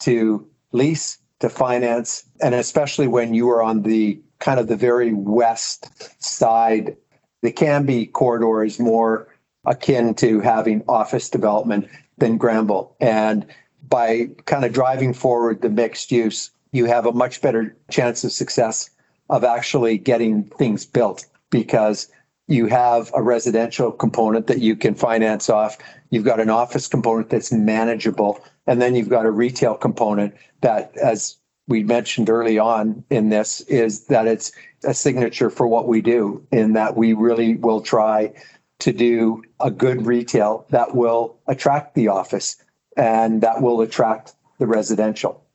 to 0.00 0.46
lease 0.72 1.18
to 1.40 1.48
finance, 1.48 2.24
and 2.40 2.54
especially 2.54 3.06
when 3.06 3.34
you 3.34 3.50
are 3.50 3.62
on 3.62 3.82
the 3.82 4.20
kind 4.38 4.60
of 4.60 4.68
the 4.68 4.76
very 4.76 5.12
west 5.12 6.22
side. 6.22 6.96
The 7.42 7.52
Cambie 7.52 8.12
corridor 8.12 8.64
is 8.64 8.78
more 8.78 9.28
akin 9.66 10.14
to 10.14 10.40
having 10.40 10.82
office 10.88 11.28
development 11.28 11.88
than 12.18 12.38
Granville. 12.38 12.94
And 13.00 13.46
by 13.88 14.28
kind 14.46 14.64
of 14.64 14.72
driving 14.72 15.12
forward 15.12 15.62
the 15.62 15.68
mixed 15.68 16.10
use, 16.10 16.50
you 16.72 16.86
have 16.86 17.06
a 17.06 17.12
much 17.12 17.40
better 17.40 17.76
chance 17.90 18.24
of 18.24 18.32
success 18.32 18.90
of 19.28 19.44
actually 19.44 19.98
getting 19.98 20.44
things 20.44 20.86
built 20.86 21.26
because 21.50 22.08
you 22.48 22.66
have 22.66 23.10
a 23.14 23.22
residential 23.22 23.90
component 23.90 24.46
that 24.46 24.60
you 24.60 24.76
can 24.76 24.94
finance 24.94 25.50
off. 25.50 25.78
You've 26.10 26.24
got 26.24 26.40
an 26.40 26.50
office 26.50 26.86
component 26.86 27.30
that's 27.30 27.52
manageable. 27.52 28.40
And 28.66 28.80
then 28.80 28.94
you've 28.94 29.08
got 29.08 29.26
a 29.26 29.30
retail 29.30 29.74
component 29.74 30.34
that, 30.60 30.96
as 30.96 31.36
we 31.68 31.82
mentioned 31.82 32.30
early 32.30 32.58
on 32.58 33.04
in 33.10 33.30
this, 33.30 33.60
is 33.62 34.06
that 34.06 34.26
it's 34.26 34.52
a 34.84 34.94
signature 34.94 35.50
for 35.50 35.66
what 35.66 35.88
we 35.88 36.00
do, 36.00 36.46
in 36.52 36.74
that 36.74 36.96
we 36.96 37.12
really 37.12 37.56
will 37.56 37.80
try 37.80 38.32
to 38.78 38.92
do 38.92 39.42
a 39.60 39.70
good 39.70 40.06
retail 40.06 40.66
that 40.70 40.94
will 40.94 41.38
attract 41.48 41.94
the 41.94 42.08
office 42.08 42.62
and 42.96 43.40
that 43.40 43.62
will 43.62 43.80
attract 43.80 44.34
the 44.58 44.66
residential. 44.66 45.45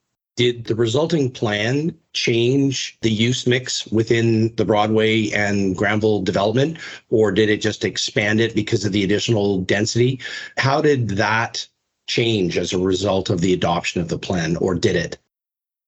Did 0.42 0.66
the 0.66 0.74
resulting 0.74 1.30
plan 1.30 1.96
change 2.14 2.98
the 3.04 3.12
use 3.12 3.46
mix 3.46 3.86
within 3.86 4.56
the 4.56 4.66
Broadway 4.66 5.30
and 5.30 5.78
Granville 5.78 6.24
development, 6.24 6.80
or 7.12 7.32
did 7.32 7.48
it 7.48 7.62
just 7.62 7.86
expand 7.86 8.42
it 8.42 8.56
because 8.56 8.84
of 8.84 8.92
the 8.92 9.04
additional 9.04 9.60
density? 9.60 10.20
How 10.58 10.82
did 10.82 11.10
that 11.10 11.68
change 12.08 12.58
as 12.58 12.74
a 12.74 12.80
result 12.80 13.30
of 13.30 13.42
the 13.42 13.54
adoption 13.54 14.02
of 14.02 14.08
the 14.08 14.18
plan, 14.18 14.56
or 14.56 14.74
did 14.74 14.96
it? 14.96 15.20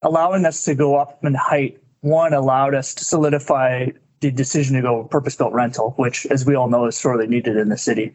Allowing 0.04 0.46
us 0.46 0.64
to 0.66 0.76
go 0.76 0.98
up 0.98 1.26
in 1.26 1.34
height, 1.34 1.82
one 2.02 2.36
allowed 2.36 2.76
us 2.76 2.94
to 2.94 3.04
solidify 3.04 3.88
the 4.20 4.30
decision 4.30 4.76
to 4.76 4.84
go 4.84 5.06
purpose 5.06 5.36
built 5.36 5.54
rental, 5.54 5.96
which, 5.98 6.28
as 6.28 6.46
we 6.46 6.54
all 6.54 6.70
know, 6.70 6.86
is 6.86 6.96
sorely 6.96 7.26
needed 7.26 7.58
in 7.58 7.70
the 7.70 7.78
city. 7.78 8.14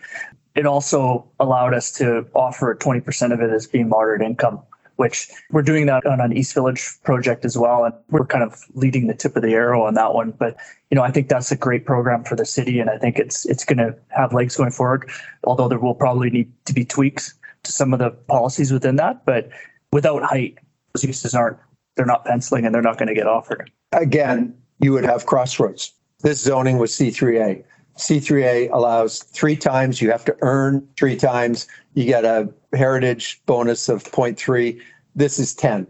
It 0.54 0.66
also 0.66 1.28
allowed 1.40 1.75
us 1.75 1.90
to 1.95 2.28
offer 2.33 2.76
20% 2.76 3.33
of 3.33 3.40
it 3.40 3.50
as 3.50 3.66
being 3.66 3.88
moderate 3.88 4.23
income, 4.23 4.62
which 4.98 5.30
we're 5.52 5.62
doing 5.62 5.86
that 5.86 6.04
on 6.06 6.20
an 6.20 6.36
East 6.36 6.52
Village 6.54 6.90
project 7.04 7.44
as 7.44 7.56
well. 7.56 7.84
And 7.84 7.94
we're 8.10 8.26
kind 8.26 8.42
of 8.42 8.60
leading 8.74 9.06
the 9.06 9.14
tip 9.14 9.36
of 9.36 9.42
the 9.42 9.54
arrow 9.54 9.84
on 9.84 9.94
that 9.94 10.12
one. 10.12 10.32
But, 10.32 10.56
you 10.90 10.96
know, 10.96 11.02
I 11.02 11.12
think 11.12 11.28
that's 11.28 11.52
a 11.52 11.56
great 11.56 11.86
program 11.86 12.24
for 12.24 12.34
the 12.34 12.44
city. 12.44 12.80
And 12.80 12.90
I 12.90 12.98
think 12.98 13.16
it's, 13.16 13.46
it's 13.46 13.64
going 13.64 13.78
to 13.78 13.96
have 14.08 14.32
legs 14.32 14.56
going 14.56 14.72
forward, 14.72 15.08
although 15.44 15.68
there 15.68 15.78
will 15.78 15.94
probably 15.94 16.30
need 16.30 16.52
to 16.64 16.74
be 16.74 16.84
tweaks 16.84 17.32
to 17.62 17.70
some 17.70 17.92
of 17.92 18.00
the 18.00 18.10
policies 18.10 18.72
within 18.72 18.96
that. 18.96 19.24
But 19.24 19.50
without 19.92 20.24
height, 20.24 20.58
those 20.92 21.04
uses 21.04 21.32
aren't, 21.32 21.58
they're 21.94 22.04
not 22.04 22.24
penciling 22.24 22.66
and 22.66 22.74
they're 22.74 22.82
not 22.82 22.98
going 22.98 23.08
to 23.08 23.14
get 23.14 23.28
offered. 23.28 23.70
Again, 23.92 24.52
you 24.80 24.92
would 24.92 25.04
have 25.04 25.26
crossroads. 25.26 25.92
This 26.22 26.40
zoning 26.40 26.78
was 26.78 26.90
C3A. 26.90 27.62
C3A 27.98 28.70
allows 28.72 29.18
three 29.24 29.56
times, 29.56 30.00
you 30.00 30.10
have 30.10 30.24
to 30.24 30.36
earn 30.40 30.86
three 30.96 31.16
times. 31.16 31.66
You 31.94 32.04
get 32.04 32.24
a 32.24 32.48
heritage 32.72 33.42
bonus 33.44 33.88
of 33.88 34.04
0.3. 34.04 34.80
This 35.16 35.38
is 35.38 35.54
10. 35.54 35.86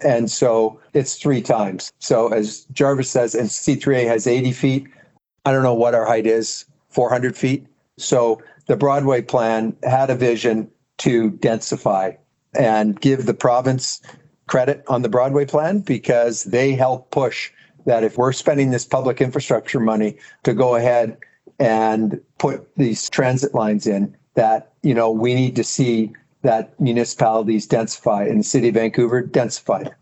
And 0.00 0.30
so 0.30 0.80
it's 0.94 1.16
three 1.16 1.42
times. 1.42 1.92
So 1.98 2.28
as 2.28 2.64
Jarvis 2.72 3.10
says, 3.10 3.34
and 3.34 3.48
C3A 3.48 4.06
has 4.06 4.26
80 4.26 4.52
feet. 4.52 4.86
I 5.44 5.52
don't 5.52 5.62
know 5.62 5.74
what 5.74 5.94
our 5.94 6.06
height 6.06 6.26
is, 6.26 6.64
400 6.88 7.36
feet. 7.36 7.66
So 7.98 8.42
the 8.66 8.76
Broadway 8.76 9.22
plan 9.22 9.76
had 9.82 10.10
a 10.10 10.16
vision 10.16 10.70
to 10.98 11.32
densify 11.32 12.16
and 12.54 13.00
give 13.00 13.26
the 13.26 13.34
province 13.34 14.00
credit 14.46 14.82
on 14.88 15.02
the 15.02 15.08
Broadway 15.08 15.44
plan 15.44 15.80
because 15.80 16.44
they 16.44 16.72
help 16.72 17.10
push 17.10 17.50
that 17.84 18.04
if 18.04 18.16
we're 18.16 18.32
spending 18.32 18.70
this 18.70 18.84
public 18.84 19.20
infrastructure 19.20 19.80
money 19.80 20.16
to 20.44 20.54
go 20.54 20.76
ahead 20.76 21.16
and 21.62 22.20
put 22.38 22.68
these 22.76 23.08
transit 23.08 23.54
lines 23.54 23.86
in, 23.86 24.16
that, 24.34 24.72
you 24.82 24.94
know, 24.94 25.10
we 25.10 25.34
need 25.34 25.54
to 25.56 25.62
see 25.62 26.12
that 26.42 26.78
municipalities 26.80 27.68
densify 27.68 28.28
in 28.28 28.38
the 28.38 28.44
city 28.44 28.68
of 28.68 28.74
Vancouver 28.74 29.22
densified. 29.22 29.92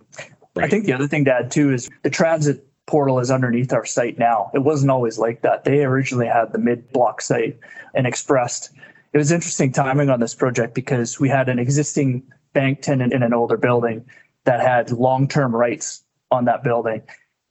I 0.57 0.69
think 0.69 0.87
the 0.87 0.95
other 0.95 1.07
thing 1.07 1.27
to 1.27 1.33
add 1.33 1.51
too 1.51 1.73
is 1.73 1.91
the 2.03 2.11
transit 2.11 2.67
portal 2.87 3.21
is 3.21 3.31
underneath 3.31 3.73
our 3.73 3.85
site 3.85 4.19
now. 4.19 4.51
It 4.55 4.61
wasn't 4.61 4.91
always 4.91 5.19
like 5.19 5.43
that. 5.43 5.65
They 5.65 5.85
originally 5.85 6.27
had 6.27 6.53
the 6.53 6.59
mid 6.59 6.91
block 6.93 7.21
site 7.21 7.59
and 7.95 8.07
expressed. 8.07 8.71
It 9.13 9.19
was 9.19 9.31
interesting 9.31 9.71
timing 9.71 10.09
on 10.09 10.19
this 10.19 10.35
project 10.35 10.75
because 10.75 11.21
we 11.21 11.29
had 11.29 11.49
an 11.49 11.59
existing 11.59 12.23
bank 12.53 12.81
tenant 12.81 13.13
in 13.13 13.23
an 13.23 13.35
older 13.35 13.57
building 13.57 14.05
that 14.45 14.61
had 14.61 14.91
long 14.91 15.29
term 15.29 15.55
rights 15.55 16.05
on 16.31 16.47
that 16.47 16.65
building. 16.65 17.03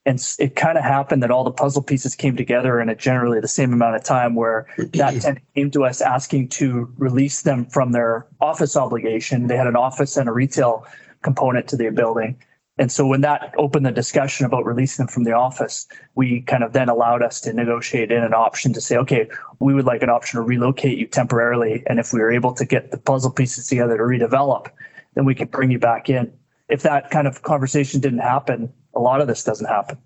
And 0.05 0.19
it 0.39 0.55
kind 0.55 0.77
of 0.77 0.83
happened 0.83 1.21
that 1.23 1.31
all 1.31 1.43
the 1.43 1.51
puzzle 1.51 1.83
pieces 1.83 2.15
came 2.15 2.35
together 2.35 2.79
in 2.79 2.89
a 2.89 2.95
generally 2.95 3.39
the 3.39 3.47
same 3.47 3.73
amount 3.73 3.95
of 3.95 4.03
time 4.03 4.33
where 4.33 4.67
that 4.77 5.11
tenant 5.21 5.43
came 5.55 5.69
to 5.71 5.83
us 5.85 6.01
asking 6.01 6.49
to 6.49 6.91
release 6.97 7.41
them 7.41 7.65
from 7.65 7.91
their 7.91 8.25
office 8.39 8.75
obligation. 8.75 9.47
They 9.47 9.57
had 9.57 9.67
an 9.67 9.75
office 9.75 10.17
and 10.17 10.29
a 10.29 10.31
retail 10.31 10.85
component 11.21 11.67
to 11.69 11.77
their 11.77 11.91
building. 11.91 12.37
And 12.79 12.89
so 12.89 13.05
when 13.05 13.19
that 13.21 13.53
opened 13.57 13.85
the 13.85 13.91
discussion 13.91 14.45
about 14.45 14.65
releasing 14.65 15.05
them 15.05 15.11
from 15.11 15.25
the 15.25 15.33
office, 15.33 15.85
we 16.15 16.41
kind 16.41 16.63
of 16.63 16.71
then 16.71 16.87
allowed 16.87 17.21
us 17.21 17.41
to 17.41 17.51
negotiate 17.51 18.09
in 18.09 18.23
an 18.23 18.33
option 18.33 18.71
to 18.71 18.79
say, 18.79 18.95
okay, 18.95 19.27
we 19.59 19.73
would 19.73 19.83
like 19.83 20.01
an 20.01 20.09
option 20.09 20.37
to 20.37 20.41
relocate 20.41 20.97
you 20.97 21.05
temporarily. 21.05 21.83
And 21.87 21.99
if 21.99 22.13
we 22.13 22.21
were 22.21 22.31
able 22.31 22.53
to 22.53 22.65
get 22.65 22.91
the 22.91 22.97
puzzle 22.97 23.31
pieces 23.31 23.67
together 23.67 23.97
to 23.97 24.03
redevelop, 24.03 24.69
then 25.13 25.25
we 25.25 25.35
could 25.35 25.51
bring 25.51 25.71
you 25.71 25.77
back 25.77 26.09
in. 26.09 26.31
If 26.69 26.83
that 26.83 27.11
kind 27.11 27.27
of 27.27 27.41
conversation 27.41 27.99
didn't 27.99 28.19
happen, 28.19 28.71
a 28.99 29.01
lot 29.01 29.21
of 29.21 29.27
this 29.27 29.45
doesn't 29.45 29.67
happen. 29.67 29.97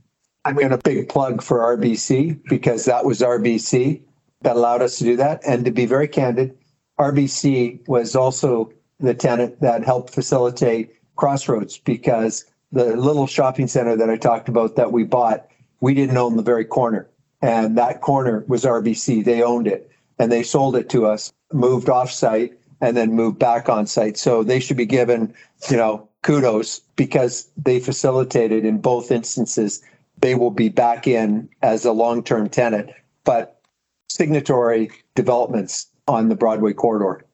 I'm 0.46 0.56
going 0.56 0.70
to 0.70 0.78
big 0.78 1.10
plug 1.10 1.42
for 1.42 1.60
RBC 1.76 2.48
because 2.48 2.86
that 2.86 3.06
was 3.06 3.22
RBC 3.22 4.02
that 4.42 4.56
allowed 4.56 4.84
us 4.84 5.00
to 5.00 5.04
do 5.04 5.16
that. 5.16 5.42
And 5.48 5.66
to 5.66 5.72
be 5.72 5.88
very 5.88 6.08
candid, 6.08 6.56
RBC 7.00 7.88
was 7.88 8.16
also 8.16 8.72
the 9.00 9.16
tenant 9.16 9.62
that 9.62 9.84
helped 9.84 10.14
facilitate 10.14 10.94
Crossroads 11.16 11.80
because 11.80 12.46
the 12.72 12.96
little 12.96 13.26
shopping 13.26 13.68
center 13.68 13.96
that 13.96 14.12
I 14.12 14.18
talked 14.18 14.48
about 14.48 14.76
that 14.76 14.92
we 14.92 15.04
bought, 15.04 15.48
we 15.80 15.96
didn't 15.96 16.18
own 16.18 16.38
the 16.38 16.44
very 16.44 16.66
corner. 16.66 17.10
And 17.42 17.76
that 17.80 18.02
corner 18.02 18.46
was 18.48 18.64
RBC. 18.64 19.26
They 19.26 19.42
owned 19.42 19.68
it 19.68 19.92
and 20.20 20.32
they 20.32 20.44
sold 20.44 20.76
it 20.76 20.88
to 20.90 21.08
us, 21.08 21.34
moved 21.52 21.90
off 21.90 22.12
site 22.12 22.54
and 22.80 22.96
then 22.96 23.14
moved 23.14 23.40
back 23.40 23.70
on 23.70 23.88
site. 23.88 24.18
So 24.18 24.44
they 24.44 24.60
should 24.60 24.78
be 24.78 24.86
given, 24.86 25.34
you 25.72 25.78
know, 25.78 26.10
kudos 26.24 26.80
because 26.96 27.50
they 27.58 27.80
facilitated 27.80 28.66
in 28.66 28.80
both 28.80 29.12
instances. 29.12 29.84
They 30.20 30.36
will 30.36 30.52
be 30.52 30.70
back 30.70 31.06
in 31.06 31.50
as 31.62 31.86
a 31.86 31.92
long 31.92 32.24
term 32.24 32.50
tenant, 32.50 32.90
but 33.24 33.62
signatory 34.10 34.90
developments 35.16 35.88
on 36.08 36.30
the 36.30 36.36
Broadway 36.36 36.74
corridor. 36.74 37.26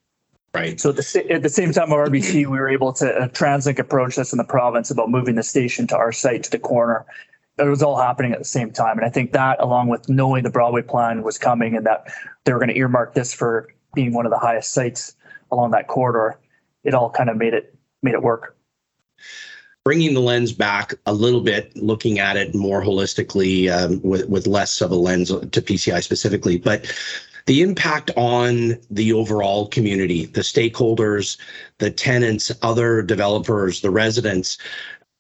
Right. 0.54 0.80
So 0.80 0.90
at 0.90 0.96
the, 0.96 1.28
at 1.30 1.44
the 1.44 1.50
same 1.50 1.72
time 1.72 1.92
of 1.92 2.10
RBC, 2.10 2.34
we 2.34 2.46
were 2.46 2.70
able 2.70 2.92
to 2.94 3.16
uh, 3.16 3.28
TransLink 3.28 3.78
approach 3.78 4.16
this 4.16 4.34
in 4.34 4.38
the 4.38 4.44
province 4.44 4.90
about 4.90 5.10
moving 5.12 5.36
the 5.36 5.44
station 5.44 5.86
to 5.88 5.98
our 5.98 6.12
site 6.12 6.44
to 6.44 6.52
the 6.52 6.58
corner. 6.58 7.06
It 7.60 7.66
was 7.66 7.84
all 7.84 8.00
happening 8.00 8.32
at 8.32 8.40
the 8.40 8.46
same 8.46 8.72
time. 8.72 8.98
And 8.98 9.06
I 9.06 9.10
think 9.10 9.34
that, 9.34 9.62
along 9.62 9.90
with 9.90 10.10
knowing 10.10 10.44
the 10.44 10.50
Broadway 10.50 10.82
plan 10.82 11.22
was 11.22 11.38
coming 11.38 11.76
and 11.76 11.86
that 11.86 12.08
they 12.46 12.54
were 12.54 12.60
going 12.60 12.70
to 12.70 12.78
earmark 12.78 13.14
this 13.14 13.32
for 13.32 13.68
being 13.94 14.14
one 14.14 14.26
of 14.26 14.32
the 14.32 14.40
highest 14.40 14.74
sites 14.74 15.16
along 15.52 15.72
that 15.72 15.88
corridor, 15.88 16.40
it 16.84 16.96
all 16.96 17.12
kind 17.12 17.30
of 17.30 17.38
made 17.38 17.54
it 17.54 17.76
made 18.02 18.14
it 18.14 18.24
work 18.24 18.56
bringing 19.84 20.14
the 20.14 20.20
lens 20.20 20.52
back 20.52 20.94
a 21.06 21.14
little 21.14 21.42
bit, 21.42 21.76
looking 21.76 22.20
at 22.20 22.38
it 22.38 22.54
more 22.54 22.84
holistically 22.84 23.72
um, 23.72 24.02
with, 24.04 24.28
with 24.30 24.46
less 24.46 24.82
of 24.82 24.92
a 24.92 24.96
lens 24.96 25.30
to 25.30 25.62
PCI 25.62 26.04
specifically, 26.04 26.58
but 26.58 26.94
the 27.46 27.62
impact 27.64 28.12
on 28.16 28.78
the 28.92 29.14
overall 29.14 29.68
community, 29.70 30.26
the 30.26 30.42
stakeholders, 30.42 31.38
the 31.80 31.90
tenants, 31.90 32.52
other 32.62 33.02
developers, 33.02 33.82
the 33.82 33.90
residents. 33.90 34.60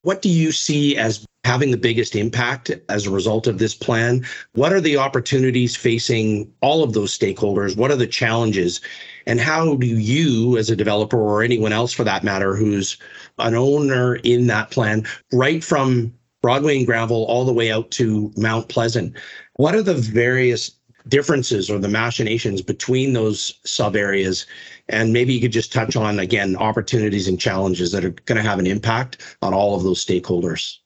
What 0.03 0.21
do 0.21 0.29
you 0.29 0.51
see 0.51 0.95
as 0.95 1.25
having 1.45 1.71
the 1.71 1.77
biggest 1.77 2.15
impact 2.15 2.71
as 2.89 3.05
a 3.05 3.11
result 3.11 3.47
of 3.47 3.57
this 3.57 3.73
plan? 3.73 4.25
What 4.53 4.73
are 4.73 4.81
the 4.81 4.97
opportunities 4.97 5.75
facing 5.75 6.51
all 6.61 6.83
of 6.83 6.93
those 6.93 7.17
stakeholders? 7.17 7.77
What 7.77 7.91
are 7.91 7.95
the 7.95 8.07
challenges? 8.07 8.81
And 9.25 9.39
how 9.39 9.75
do 9.75 9.85
you, 9.85 10.57
as 10.57 10.69
a 10.69 10.75
developer 10.75 11.17
or 11.17 11.43
anyone 11.43 11.73
else 11.73 11.93
for 11.93 12.03
that 12.03 12.23
matter, 12.23 12.55
who's 12.55 12.97
an 13.37 13.55
owner 13.55 14.15
in 14.15 14.47
that 14.47 14.71
plan, 14.71 15.05
right 15.31 15.63
from 15.63 16.13
Broadway 16.41 16.77
and 16.77 16.85
Granville 16.85 17.25
all 17.25 17.45
the 17.45 17.53
way 17.53 17.71
out 17.71 17.91
to 17.91 18.31
Mount 18.37 18.69
Pleasant, 18.69 19.15
what 19.55 19.75
are 19.75 19.83
the 19.83 19.95
various 19.95 20.71
differences 21.07 21.69
or 21.69 21.79
the 21.79 21.87
machinations 21.87 22.61
between 22.61 23.13
those 23.13 23.59
sub 23.65 23.95
areas? 23.95 24.45
And 24.89 25.13
maybe 25.13 25.33
you 25.33 25.41
could 25.41 25.51
just 25.51 25.73
touch 25.73 25.95
on, 25.95 26.19
again, 26.19 26.55
opportunities 26.55 27.27
and 27.27 27.39
challenges 27.39 27.91
that 27.91 28.05
are 28.05 28.11
going 28.25 28.41
to 28.41 28.47
have 28.47 28.59
an 28.59 28.67
impact 28.67 29.37
on 29.41 29.53
all 29.53 29.75
of 29.75 29.83
those 29.83 30.03
stakeholders. 30.03 30.77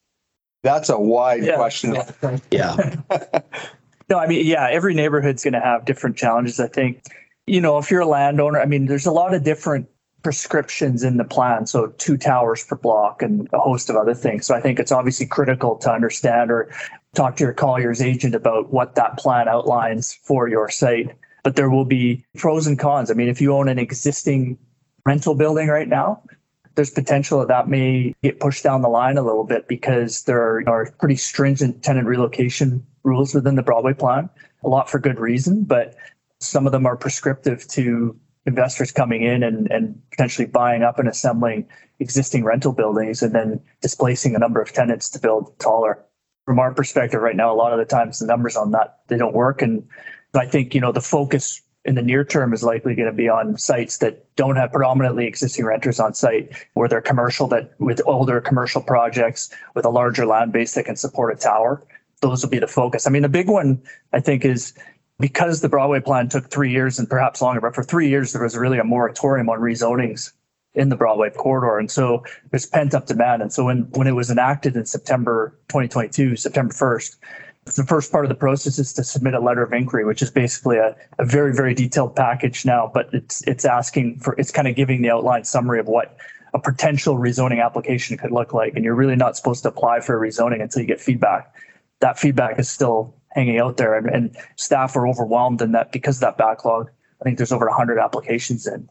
That's 0.64 0.90
a 0.90 0.98
wide 0.98 1.44
yeah. 1.44 1.56
question. 1.56 1.98
Yeah. 2.50 2.96
no, 4.10 4.18
I 4.18 4.28
mean, 4.28 4.46
yeah, 4.46 4.68
every 4.72 4.94
neighborhood's 4.94 5.44
going 5.44 5.54
to 5.54 5.60
have 5.60 5.86
different 5.86 6.18
challenges. 6.18 6.60
I 6.60 6.68
think, 6.68 7.04
you 7.46 7.62
know, 7.62 7.78
if 7.78 7.92
you're 7.92 8.02
a 8.02 8.08
landowner, 8.08 8.60
I 8.60 8.66
mean, 8.66 8.86
there's 8.86 9.06
a 9.06 9.12
lot 9.12 9.34
of 9.34 9.44
different 9.44 9.90
prescriptions 10.24 11.04
in 11.04 11.18
the 11.18 11.26
plan. 11.26 11.68
So 11.68 11.88
two 11.98 12.18
towers 12.18 12.66
per 12.66 12.78
block 12.78 13.22
and 13.22 13.50
a 13.52 13.60
host 13.60 13.90
of 13.90 13.98
other 13.98 14.14
things. 14.14 14.46
So 14.48 14.56
I 14.56 14.62
think 14.62 14.80
it's 14.80 14.92
obviously 14.92 15.26
critical 15.26 15.76
to 15.78 15.92
understand 15.92 16.50
or 16.50 16.74
talk 17.14 17.36
to 17.36 17.44
your 17.44 17.54
Colliers 17.54 18.02
agent 18.02 18.34
about 18.34 18.72
what 18.72 18.96
that 18.96 19.18
plan 19.18 19.50
outlines 19.50 20.14
for 20.14 20.48
your 20.48 20.70
site. 20.70 21.14
But 21.44 21.58
there 21.58 21.70
will 21.70 21.84
be 21.84 22.26
pros 22.38 22.68
and 22.68 22.80
cons. 22.80 23.12
I 23.12 23.16
mean, 23.16 23.28
if 23.28 23.42
you 23.42 23.54
own 23.54 23.68
an 23.68 23.78
existing 23.78 24.58
rental 25.06 25.36
building 25.36 25.68
right 25.68 25.90
now, 25.90 26.24
there's 26.76 26.90
potential 26.90 27.40
that 27.40 27.48
that 27.50 27.68
may 27.68 28.16
get 28.24 28.40
pushed 28.40 28.64
down 28.64 28.82
the 28.82 28.90
line 28.90 29.18
a 29.18 29.24
little 29.24 29.44
bit 29.44 29.68
because 29.68 30.24
there 30.24 30.68
are 30.68 30.92
pretty 31.00 31.16
stringent 31.16 31.84
tenant 31.84 32.08
relocation 32.08 32.86
rules 33.04 33.36
within 33.36 33.56
the 33.56 33.64
Broadway 33.64 33.94
plan, 33.94 34.30
a 34.64 34.70
lot 34.70 34.90
for 34.90 35.00
good 35.00 35.20
reason, 35.20 35.64
but 35.64 35.96
some 36.40 36.66
of 36.66 36.72
them 36.72 36.86
are 36.86 36.98
prescriptive 36.98 37.68
to 37.70 38.18
investors 38.46 38.92
coming 38.92 39.24
in 39.24 39.44
and, 39.44 39.72
and 39.72 40.02
potentially 40.12 40.48
buying 40.48 40.84
up 40.84 41.00
and 41.00 41.08
assembling 41.08 41.68
existing 42.00 42.44
rental 42.44 42.74
buildings 42.74 43.22
and 43.22 43.34
then 43.34 43.62
displacing 43.82 44.36
a 44.36 44.40
number 44.40 44.62
of 44.62 44.74
tenants 44.74 45.10
to 45.10 45.20
build 45.20 45.58
taller. 45.60 46.04
From 46.46 46.60
our 46.60 46.74
perspective 46.74 47.22
right 47.22 47.36
now, 47.36 47.54
a 47.54 47.56
lot 47.56 47.72
of 47.72 47.80
the 47.80 47.86
times 47.86 48.20
the 48.20 48.26
numbers 48.26 48.58
on 48.58 48.72
that, 48.72 49.00
they 49.08 49.18
don't 49.18 49.34
work. 49.34 49.62
And 49.62 49.88
I 50.34 50.46
think, 50.46 50.76
you 50.76 50.82
know, 50.82 50.92
the 50.92 51.00
focus 51.00 51.62
in 51.86 51.96
the 51.96 52.02
near 52.02 52.24
term 52.24 52.54
is 52.54 52.64
likely 52.64 52.96
going 52.96 53.08
to 53.10 53.14
be 53.16 53.28
on 53.28 53.58
sites 53.58 53.98
that 53.98 54.36
don't 54.36 54.56
have 54.56 54.72
predominantly 54.72 55.26
existing 55.26 55.66
renters 55.66 56.00
on 56.00 56.14
site, 56.14 56.54
where 56.74 56.88
they're 56.88 57.02
commercial 57.02 57.48
that 57.48 57.74
with 57.80 58.02
older 58.06 58.40
commercial 58.40 58.82
projects 58.82 59.50
with 59.76 59.86
a 59.86 59.90
larger 59.90 60.26
land 60.26 60.54
base 60.54 60.74
that 60.76 60.86
can 60.86 60.96
support 60.96 61.34
a 61.34 61.40
tower. 61.40 61.84
Those 62.22 62.42
will 62.42 62.50
be 62.50 62.60
the 62.60 62.68
focus. 62.68 63.06
I 63.06 63.10
mean, 63.10 63.22
the 63.22 63.30
big 63.30 63.50
one 63.50 63.82
I 64.14 64.22
think 64.22 64.46
is 64.46 64.74
because 65.20 65.62
the 65.62 65.70
Broadway 65.70 66.00
plan 66.00 66.30
took 66.30 66.50
three 66.50 66.72
years 66.72 67.00
and 67.00 67.10
perhaps 67.10 67.42
longer, 67.42 67.62
but 67.62 67.76
for 67.76 67.84
three 67.84 68.10
years 68.10 68.34
there 68.34 68.44
was 68.44 68.58
really 68.58 68.80
a 68.80 68.84
moratorium 68.84 69.50
on 69.50 69.60
rezonings 69.60 70.32
in 70.76 70.90
the 70.90 70.96
Broadway 70.96 71.30
corridor. 71.30 71.78
And 71.78 71.92
so 71.92 72.24
there's 72.50 72.66
pent 72.66 72.94
up 72.94 73.06
demand. 73.06 73.42
And 73.42 73.54
so 73.54 73.66
when, 73.66 73.84
when 73.92 74.08
it 74.08 74.14
was 74.14 74.32
enacted 74.32 74.76
in 74.76 74.86
September 74.86 75.58
2022, 75.68 76.36
September 76.36 76.74
1st, 76.74 77.18
the 77.66 77.84
first 77.84 78.12
part 78.12 78.26
of 78.26 78.30
the 78.30 78.36
process 78.36 78.78
is 78.78 78.94
to 78.94 79.04
submit 79.04 79.34
a 79.34 79.40
letter 79.40 79.64
of 79.64 79.72
inquiry, 79.72 80.06
which 80.06 80.22
is 80.22 80.30
basically 80.30 80.78
a, 80.78 80.96
a 81.18 81.26
very, 81.26 81.54
very 81.54 81.74
detailed 81.74 82.16
package 82.16 82.66
now, 82.66 82.92
but 82.94 83.10
it's 83.14 83.46
it's 83.48 83.66
asking 83.66 84.20
for 84.20 84.36
it's 84.38 84.52
kind 84.52 84.68
of 84.68 84.76
giving 84.76 85.02
the 85.02 85.10
outline 85.10 85.44
summary 85.44 85.80
of 85.80 85.88
what 85.88 86.18
a 86.54 86.60
potential 86.60 87.16
rezoning 87.16 87.64
application 87.64 88.18
could 88.18 88.32
look 88.32 88.54
like. 88.54 88.74
And 88.76 88.84
you're 88.84 88.96
really 88.96 89.16
not 89.16 89.38
supposed 89.38 89.64
to 89.64 89.70
apply 89.70 90.02
for 90.02 90.18
a 90.18 90.30
rezoning 90.30 90.62
until 90.62 90.82
you 90.82 90.88
get 90.88 91.02
feedback. 91.02 91.54
That 92.00 92.20
feedback 92.20 92.60
is 92.60 92.70
still 92.70 93.16
hanging 93.32 93.60
out 93.60 93.78
there 93.78 93.96
and, 93.96 94.08
and 94.08 94.38
staff 94.58 94.96
are 94.96 95.08
overwhelmed 95.08 95.62
in 95.62 95.72
that 95.72 95.92
because 95.92 96.18
of 96.18 96.22
that 96.22 96.38
backlog. 96.38 96.92
I 97.22 97.24
think 97.24 97.38
there's 97.38 97.52
over 97.52 97.66
100 97.66 97.98
applications 97.98 98.68
in. 98.68 98.88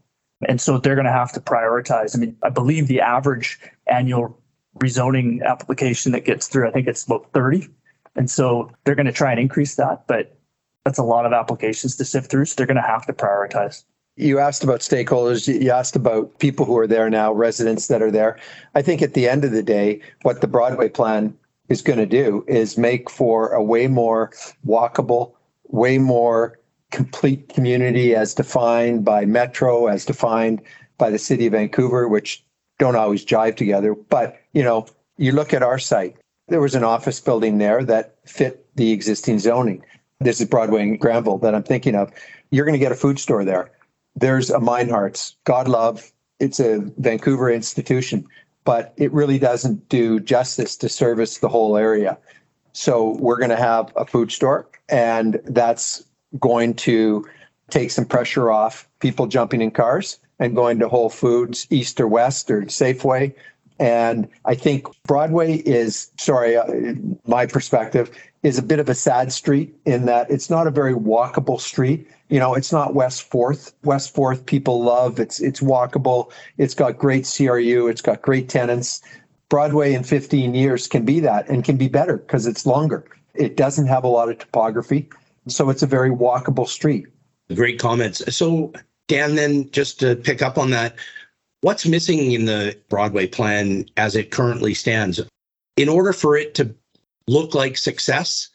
And 0.49 0.61
so 0.61 0.79
they're 0.79 0.97
going 0.97 1.07
to 1.07 1.13
have 1.13 1.33
to 1.33 1.41
prioritize. 1.41 2.17
I 2.17 2.19
mean, 2.19 2.37
I 2.43 2.49
believe 2.49 2.89
the 2.89 3.01
average 3.01 3.61
annual 3.87 4.37
rezoning 4.79 5.45
application 5.45 6.11
that 6.13 6.25
gets 6.25 6.49
through, 6.49 6.67
I 6.67 6.73
think 6.73 6.89
it's 6.89 7.05
about 7.05 7.31
30. 7.33 7.69
And 8.17 8.31
so 8.31 8.71
they're 8.85 8.95
going 8.95 9.07
to 9.07 9.13
try 9.13 9.31
and 9.31 9.41
increase 9.41 9.77
that, 9.77 10.07
but 10.07 10.37
that's 10.85 10.99
a 10.99 11.05
lot 11.05 11.27
of 11.27 11.33
applications 11.33 11.97
to 11.97 12.05
sift 12.05 12.31
through. 12.31 12.45
So 12.47 12.55
they're 12.57 12.67
going 12.67 12.77
to 12.77 12.83
have 12.83 13.07
to 13.07 13.13
prioritize. 13.13 13.85
You 14.17 14.39
asked 14.39 14.63
about 14.63 14.81
stakeholders. 14.81 15.49
You 15.49 15.71
asked 15.71 15.97
about 15.97 16.39
people 16.39 16.67
who 16.67 16.77
are 16.77 16.87
there 16.87 17.09
now, 17.09 17.33
residents 17.33 17.87
that 17.87 18.03
are 18.03 18.11
there. 18.11 18.39
I 18.75 18.83
think 18.83 19.01
at 19.01 19.15
the 19.15 19.29
end 19.29 19.45
of 19.45 19.53
the 19.53 19.63
day, 19.63 20.01
what 20.23 20.43
the 20.43 20.47
Broadway 20.47 20.91
plan 20.91 21.37
is 21.69 21.81
going 21.81 21.99
to 21.99 22.07
do 22.07 22.45
is 22.47 22.77
make 22.77 23.09
for 23.09 23.53
a 23.53 23.63
way 23.63 23.87
more 23.87 24.31
walkable, 24.67 25.33
way 25.69 25.97
more 25.97 26.59
complete 26.91 27.49
community 27.49 28.15
as 28.15 28.35
defined 28.35 29.03
by 29.03 29.25
Metro, 29.25 29.87
as 29.87 30.05
defined 30.05 30.61
by 30.99 31.09
the 31.09 31.19
city 31.19 31.47
of 31.47 31.53
Vancouver, 31.53 32.07
which 32.07 32.45
don't 32.79 32.97
always 32.97 33.25
jive 33.25 33.57
together. 33.57 33.95
But, 33.95 34.39
you 34.53 34.63
know, 34.63 34.87
you 35.17 35.33
look 35.33 35.55
at 35.55 35.63
our 35.63 35.79
site, 35.79 36.17
there 36.49 36.61
was 36.61 36.75
an 36.75 36.85
office 36.85 37.21
building 37.21 37.59
there 37.59 37.85
that 37.85 38.17
fit 38.27 38.67
the 38.77 38.93
existing 38.93 39.39
zoning. 39.39 39.85
This 40.21 40.41
is 40.41 40.49
Broadway 40.49 40.83
and 40.83 41.01
Granville 41.01 41.39
that 41.39 41.55
I'm 41.55 41.63
thinking 41.63 41.95
of. 41.95 42.11
You're 42.51 42.65
going 42.65 42.79
to 42.79 42.85
get 42.85 42.93
a 42.93 42.97
food 42.97 43.19
store 43.19 43.45
there. 43.45 43.71
There's 44.15 44.51
a 44.51 44.61
Meinhardt's, 44.61 45.37
God 45.45 45.69
love. 45.69 46.13
It's 46.39 46.61
a 46.61 46.81
Vancouver 46.99 47.51
institution, 47.51 48.27
but 48.65 48.93
it 48.97 49.13
really 49.13 49.39
doesn't 49.39 49.89
do 49.89 50.21
justice 50.21 50.77
to 50.77 50.89
service 50.89 51.39
the 51.39 51.49
whole 51.49 51.77
area. 51.77 52.19
So 52.73 53.17
we're 53.19 53.39
going 53.39 53.51
to 53.51 53.57
have 53.57 53.93
a 53.97 54.07
food 54.07 54.33
store, 54.33 54.69
and 54.89 55.41
that's 55.45 56.05
going 56.41 56.75
to 56.75 57.27
take 57.71 57.91
some 57.91 58.05
pressure 58.05 58.51
off 58.51 58.89
people 59.01 59.27
jumping 59.27 59.63
in 59.63 59.71
cars 59.71 60.19
and 60.39 60.55
going 60.55 60.79
to 60.81 60.89
Whole 60.89 61.11
Foods, 61.11 61.67
East 61.71 62.01
or 62.01 62.09
West 62.09 62.51
or 62.51 62.63
Safeway. 62.63 63.35
And 63.83 64.29
I 64.45 64.55
think 64.55 64.87
Broadway 65.09 65.55
is, 65.57 66.13
sorry, 66.17 66.57
uh, 66.57 66.95
my 67.27 67.47
perspective, 67.47 68.13
is 68.45 68.57
a 68.57 68.63
bit 68.63 68.79
of 68.79 68.89
a 68.89 68.95
sad 68.95 69.33
street 69.33 69.75
in 69.85 70.07
that 70.07 70.31
it's 70.31 70.49
not 70.49 70.69
a 70.69 70.71
very 70.71 70.95
walkable 70.95 71.61
street. 71.61 72.09
You 72.29 72.39
know, 72.39 72.55
it's 72.55 72.71
not 72.71 72.95
West 72.95 73.29
Fourth. 73.29 73.75
West 73.83 74.15
Fourth 74.15 74.47
people 74.47 74.85
love. 74.85 75.19
It's 75.19 75.41
it's 75.41 75.59
walkable. 75.59 76.31
It's 76.59 76.75
got 76.75 76.97
great 76.97 77.29
CRU. 77.29 77.89
It's 77.89 78.01
got 78.01 78.23
great 78.23 78.49
tenants. 78.49 79.03
Broadway 79.49 79.95
in 79.95 80.05
15 80.05 80.55
years 80.55 80.87
can 80.87 81.05
be 81.05 81.19
that 81.19 81.49
and 81.49 81.65
can 81.65 81.77
be 81.77 81.89
better 81.89 82.19
because 82.19 82.47
it's 82.47 82.65
longer. 82.65 83.05
It 83.35 83.57
doesn't 83.57 83.89
have 83.89 84.05
a 84.05 84.09
lot 84.09 84.31
of 84.31 84.39
topography. 84.39 85.11
So 85.49 85.71
it's 85.71 85.83
a 85.83 85.89
very 85.89 86.11
walkable 86.11 86.69
street. 86.69 87.07
Great 87.53 87.81
comments. 87.81 88.23
So, 88.33 88.73
Dan, 89.09 89.35
then 89.35 89.69
just 89.73 89.99
to 89.99 90.15
pick 90.15 90.41
up 90.41 90.57
on 90.57 90.71
that, 90.71 90.95
what's 91.63 91.87
missing 91.87 92.33
in 92.33 92.45
the 92.45 92.77
Broadway 92.89 93.27
plan 93.27 93.87
as 93.97 94.15
it 94.15 94.31
currently 94.31 94.75
stands? 94.75 95.21
In 95.77 95.89
order 95.89 96.13
for 96.13 96.37
it 96.37 96.55
to 96.57 96.75
look 97.27 97.55
like 97.55 97.79
success 97.79 98.49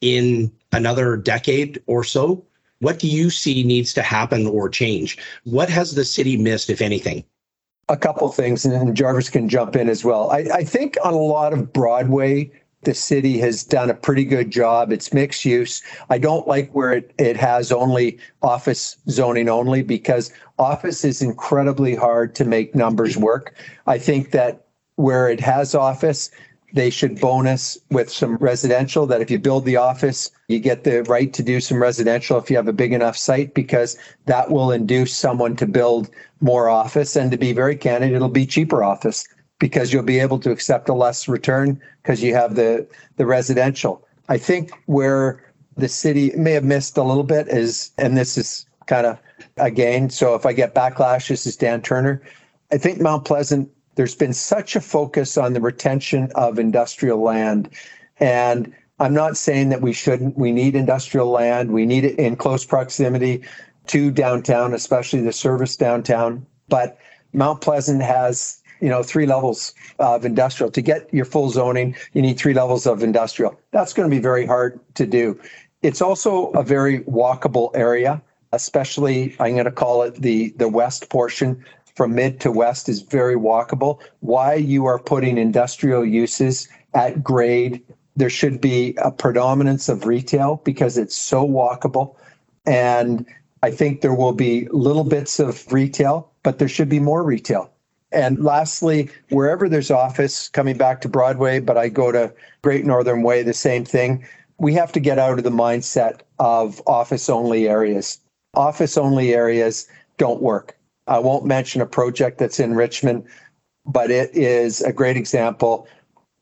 in 0.00 0.52
another 0.72 1.16
decade 1.16 1.80
or 1.86 2.02
so, 2.02 2.44
what 2.80 2.98
do 2.98 3.06
you 3.06 3.30
see 3.30 3.62
needs 3.62 3.94
to 3.94 4.02
happen 4.02 4.46
or 4.46 4.68
change? 4.68 5.16
What 5.44 5.70
has 5.70 5.94
the 5.94 6.04
city 6.04 6.36
missed, 6.36 6.68
if 6.68 6.82
anything? 6.82 7.24
A 7.88 7.96
couple 7.96 8.28
things, 8.30 8.64
and 8.64 8.96
Jarvis 8.96 9.30
can 9.30 9.48
jump 9.48 9.76
in 9.76 9.88
as 9.88 10.04
well. 10.04 10.30
I, 10.30 10.38
I 10.52 10.64
think 10.64 10.96
on 11.04 11.14
a 11.14 11.18
lot 11.18 11.52
of 11.52 11.72
Broadway 11.72 12.50
the 12.84 12.94
city 12.94 13.38
has 13.38 13.64
done 13.64 13.90
a 13.90 13.94
pretty 13.94 14.24
good 14.24 14.50
job. 14.50 14.92
It's 14.92 15.12
mixed 15.12 15.44
use. 15.44 15.82
I 16.10 16.18
don't 16.18 16.46
like 16.46 16.70
where 16.72 16.92
it, 16.92 17.12
it 17.18 17.36
has 17.36 17.72
only 17.72 18.18
office 18.42 18.96
zoning 19.08 19.48
only 19.48 19.82
because 19.82 20.32
office 20.58 21.04
is 21.04 21.22
incredibly 21.22 21.94
hard 21.94 22.34
to 22.36 22.44
make 22.44 22.74
numbers 22.74 23.16
work. 23.16 23.54
I 23.86 23.98
think 23.98 24.30
that 24.30 24.66
where 24.96 25.28
it 25.28 25.40
has 25.40 25.74
office, 25.74 26.30
they 26.72 26.90
should 26.90 27.20
bonus 27.20 27.78
with 27.90 28.10
some 28.10 28.36
residential 28.36 29.06
that 29.06 29.20
if 29.20 29.30
you 29.30 29.38
build 29.38 29.64
the 29.64 29.76
office, 29.76 30.30
you 30.48 30.58
get 30.58 30.84
the 30.84 31.04
right 31.04 31.32
to 31.32 31.42
do 31.42 31.60
some 31.60 31.80
residential 31.80 32.36
if 32.36 32.50
you 32.50 32.56
have 32.56 32.68
a 32.68 32.72
big 32.72 32.92
enough 32.92 33.16
site 33.16 33.54
because 33.54 33.96
that 34.26 34.50
will 34.50 34.72
induce 34.72 35.14
someone 35.14 35.54
to 35.56 35.66
build 35.66 36.10
more 36.40 36.68
office 36.68 37.16
and 37.16 37.30
to 37.30 37.36
be 37.36 37.52
very 37.52 37.76
candid, 37.76 38.12
it'll 38.12 38.28
be 38.28 38.46
cheaper 38.46 38.82
office 38.82 39.24
because 39.60 39.92
you'll 39.92 40.02
be 40.02 40.18
able 40.18 40.38
to 40.40 40.50
accept 40.50 40.88
a 40.88 40.94
less 40.94 41.28
return 41.28 41.80
because 42.02 42.22
you 42.22 42.34
have 42.34 42.56
the 42.56 42.86
the 43.16 43.24
residential. 43.24 44.06
I 44.28 44.38
think 44.38 44.72
where 44.86 45.52
the 45.76 45.88
city 45.88 46.32
may 46.36 46.52
have 46.52 46.64
missed 46.64 46.96
a 46.96 47.02
little 47.02 47.24
bit 47.24 47.48
is, 47.48 47.92
and 47.98 48.16
this 48.16 48.36
is 48.36 48.66
kind 48.86 49.06
of 49.06 49.18
again, 49.56 50.10
so 50.10 50.34
if 50.34 50.46
I 50.46 50.52
get 50.52 50.74
backlash, 50.74 51.28
this 51.28 51.46
is 51.46 51.56
Dan 51.56 51.82
Turner. 51.82 52.22
I 52.72 52.78
think 52.78 53.00
Mount 53.00 53.24
Pleasant, 53.24 53.70
there's 53.94 54.14
been 54.14 54.32
such 54.32 54.76
a 54.76 54.80
focus 54.80 55.36
on 55.36 55.52
the 55.52 55.60
retention 55.60 56.30
of 56.34 56.58
industrial 56.58 57.22
land. 57.22 57.68
And 58.18 58.72
I'm 58.98 59.14
not 59.14 59.36
saying 59.36 59.68
that 59.70 59.80
we 59.80 59.92
shouldn't. 59.92 60.36
We 60.36 60.52
need 60.52 60.74
industrial 60.74 61.30
land. 61.30 61.72
We 61.72 61.86
need 61.86 62.04
it 62.04 62.18
in 62.18 62.36
close 62.36 62.64
proximity 62.64 63.42
to 63.88 64.10
downtown, 64.10 64.72
especially 64.74 65.20
the 65.20 65.32
service 65.32 65.76
downtown. 65.76 66.46
But 66.68 66.98
Mount 67.32 67.60
Pleasant 67.60 68.02
has 68.02 68.62
you 68.80 68.88
know, 68.88 69.02
three 69.02 69.24
levels 69.24 69.74
of 69.98 70.24
industrial. 70.24 70.70
To 70.70 70.82
get 70.82 71.12
your 71.12 71.24
full 71.24 71.48
zoning, 71.48 71.96
you 72.12 72.22
need 72.22 72.38
three 72.38 72.54
levels 72.54 72.86
of 72.86 73.02
industrial. 73.02 73.58
That's 73.70 73.94
going 73.94 74.08
to 74.08 74.14
be 74.14 74.20
very 74.20 74.46
hard 74.46 74.78
to 74.96 75.06
do. 75.06 75.40
It's 75.82 76.02
also 76.02 76.50
a 76.50 76.62
very 76.62 77.00
walkable 77.00 77.70
area, 77.74 78.22
especially 78.54 79.36
I'm 79.40 79.52
going 79.52 79.64
to 79.64 79.72
call 79.72 80.02
it 80.02 80.14
the 80.16 80.50
the 80.56 80.68
west 80.68 81.10
portion 81.10 81.64
from 81.94 82.14
mid 82.14 82.40
to 82.40 82.50
west 82.50 82.88
is 82.88 83.02
very 83.02 83.36
walkable. 83.36 84.00
Why 84.20 84.54
you 84.54 84.86
are 84.86 84.98
putting 84.98 85.38
industrial 85.38 86.04
uses 86.04 86.68
at 86.94 87.22
grade, 87.22 87.82
there 88.16 88.30
should 88.30 88.60
be 88.60 88.94
a 88.98 89.10
predominance 89.10 89.88
of 89.88 90.06
retail 90.06 90.60
because 90.64 90.98
it's 90.98 91.16
so 91.16 91.46
walkable. 91.46 92.16
And 92.66 93.26
I 93.62 93.70
think 93.70 94.00
there 94.00 94.14
will 94.14 94.32
be 94.32 94.68
little 94.70 95.04
bits 95.04 95.38
of 95.40 95.72
retail, 95.72 96.30
but 96.42 96.58
there 96.58 96.68
should 96.68 96.88
be 96.88 97.00
more 97.00 97.22
retail. 97.22 97.70
And 98.12 98.44
lastly, 98.44 99.10
wherever 99.30 99.68
there's 99.68 99.90
office, 99.90 100.48
coming 100.48 100.76
back 100.76 101.00
to 101.00 101.08
Broadway, 101.08 101.58
but 101.58 101.76
I 101.76 101.88
go 101.88 102.12
to 102.12 102.32
Great 102.62 102.84
Northern 102.84 103.22
Way, 103.22 103.42
the 103.42 103.52
same 103.52 103.84
thing. 103.84 104.24
We 104.58 104.72
have 104.74 104.92
to 104.92 105.00
get 105.00 105.18
out 105.18 105.38
of 105.38 105.44
the 105.44 105.50
mindset 105.50 106.20
of 106.38 106.80
office 106.86 107.28
only 107.28 107.68
areas. 107.68 108.20
Office 108.56 108.96
only 108.96 109.34
areas 109.34 109.86
don't 110.18 110.42
work. 110.42 110.76
I 111.06 111.18
won't 111.18 111.44
mention 111.44 111.80
a 111.80 111.86
project 111.86 112.38
that's 112.38 112.60
in 112.60 112.74
Richmond, 112.74 113.24
but 113.84 114.10
it 114.10 114.34
is 114.34 114.80
a 114.80 114.92
great 114.92 115.16
example. 115.16 115.86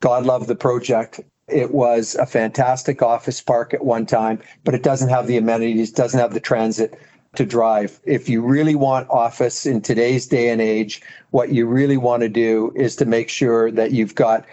God 0.01 0.25
love 0.25 0.46
the 0.46 0.55
project. 0.55 1.20
It 1.48 1.72
was 1.72 2.14
a 2.14 2.27
fantastic 2.27 3.03
office 3.03 3.40
park 3.40 3.75
at 3.75 3.85
one 3.85 4.07
time, 4.07 4.40
but 4.64 4.75
it 4.75 4.83
doesn't 4.83 5.09
have 5.09 5.27
the 5.27 5.37
amenities, 5.37 5.90
doesn't 5.90 6.20
have 6.20 6.35
the 6.35 6.40
transit 6.40 6.98
to 7.35 7.44
drive. 7.44 7.98
If 8.05 8.29
you 8.29 8.42
really 8.42 8.75
want 8.75 9.09
office 9.11 9.66
in 9.66 9.81
today's 9.81 10.27
day 10.27 10.51
and 10.51 10.61
age, 10.61 11.03
what 11.31 11.51
you 11.51 11.66
really 11.66 11.96
want 11.96 12.22
to 12.22 12.29
do 12.29 12.72
is 12.77 12.94
to 12.96 13.05
make 13.07 13.29
sure 13.29 13.70
that 13.70 13.92
you've 13.92 14.14
got 14.14 14.44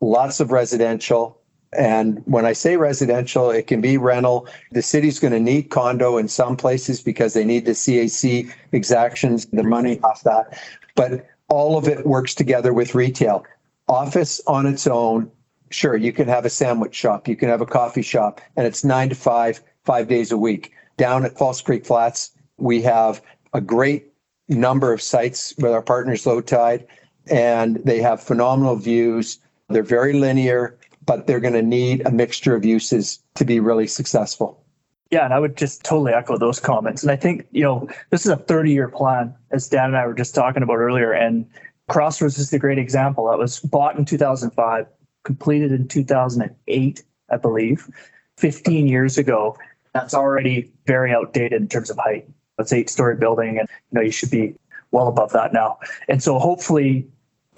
lots 0.00 0.38
of 0.38 0.52
residential. 0.52 1.40
And 1.72 2.22
when 2.24 2.46
I 2.46 2.54
say 2.54 2.76
residential, 2.76 3.50
it 3.50 3.66
can 3.66 3.80
be 3.80 3.98
rental. 3.98 4.48
The 4.72 4.82
city's 4.82 5.18
going 5.18 5.32
to 5.32 5.40
need 5.40 5.64
condo 5.64 6.16
in 6.16 6.28
some 6.28 6.56
places 6.56 7.02
because 7.02 7.34
they 7.34 7.44
need 7.44 7.66
the 7.66 7.72
CAC 7.72 8.50
exactions, 8.72 9.46
the 9.46 9.62
money 9.62 10.00
off 10.00 10.22
that. 10.22 10.58
But 10.94 11.26
all 11.48 11.76
of 11.76 11.86
it 11.86 12.06
works 12.06 12.34
together 12.34 12.72
with 12.72 12.94
retail. 12.94 13.44
Office 13.88 14.40
on 14.46 14.66
its 14.66 14.86
own, 14.86 15.30
sure, 15.70 15.96
you 15.96 16.12
can 16.12 16.28
have 16.28 16.44
a 16.44 16.50
sandwich 16.50 16.94
shop, 16.94 17.28
you 17.28 17.36
can 17.36 17.48
have 17.48 17.60
a 17.60 17.66
coffee 17.66 18.02
shop, 18.02 18.40
and 18.56 18.66
it's 18.66 18.84
nine 18.84 19.08
to 19.10 19.14
five, 19.14 19.62
five 19.84 20.08
days 20.08 20.32
a 20.32 20.36
week 20.36 20.72
down 20.98 21.24
at 21.24 21.38
False 21.38 21.62
Creek 21.62 21.86
Flats, 21.86 22.32
We 22.58 22.82
have 22.82 23.22
a 23.54 23.60
great 23.60 24.12
number 24.48 24.92
of 24.92 25.00
sites 25.00 25.54
with 25.58 25.72
our 25.72 25.82
partners 25.82 26.26
Low 26.26 26.40
Tide, 26.40 26.86
and 27.30 27.76
they 27.84 28.00
have 28.00 28.20
phenomenal 28.20 28.76
views. 28.76 29.38
They're 29.68 29.82
very 29.82 30.14
linear, 30.14 30.77
but 31.08 31.26
they're 31.26 31.40
going 31.40 31.54
to 31.54 31.62
need 31.62 32.06
a 32.06 32.10
mixture 32.10 32.54
of 32.54 32.66
uses 32.66 33.18
to 33.34 33.44
be 33.46 33.58
really 33.60 33.86
successful. 33.86 34.62
Yeah, 35.10 35.24
and 35.24 35.32
I 35.32 35.38
would 35.38 35.56
just 35.56 35.82
totally 35.82 36.12
echo 36.12 36.36
those 36.36 36.60
comments. 36.60 37.02
And 37.02 37.10
I 37.10 37.16
think, 37.16 37.46
you 37.50 37.62
know, 37.62 37.88
this 38.10 38.26
is 38.26 38.30
a 38.30 38.36
30 38.36 38.70
year 38.70 38.88
plan, 38.88 39.34
as 39.50 39.66
Dan 39.68 39.86
and 39.86 39.96
I 39.96 40.06
were 40.06 40.12
just 40.12 40.34
talking 40.34 40.62
about 40.62 40.76
earlier. 40.76 41.12
And 41.12 41.46
Crossroads 41.88 42.38
is 42.38 42.52
a 42.52 42.58
great 42.58 42.78
example. 42.78 43.30
That 43.30 43.38
was 43.38 43.58
bought 43.60 43.96
in 43.96 44.04
2005, 44.04 44.86
completed 45.24 45.72
in 45.72 45.88
2008, 45.88 47.02
I 47.30 47.36
believe, 47.38 47.88
15 48.36 48.86
years 48.86 49.16
ago. 49.16 49.56
That's 49.94 50.12
already 50.12 50.70
very 50.84 51.14
outdated 51.14 51.62
in 51.62 51.68
terms 51.68 51.88
of 51.88 51.96
height. 51.96 52.28
It's 52.58 52.74
eight 52.74 52.90
story 52.90 53.16
building, 53.16 53.58
and 53.58 53.66
you 53.90 53.98
know 53.98 54.02
you 54.02 54.10
should 54.10 54.30
be 54.30 54.56
well 54.90 55.08
above 55.08 55.32
that 55.32 55.54
now. 55.54 55.78
And 56.08 56.22
so 56.22 56.38
hopefully 56.38 57.08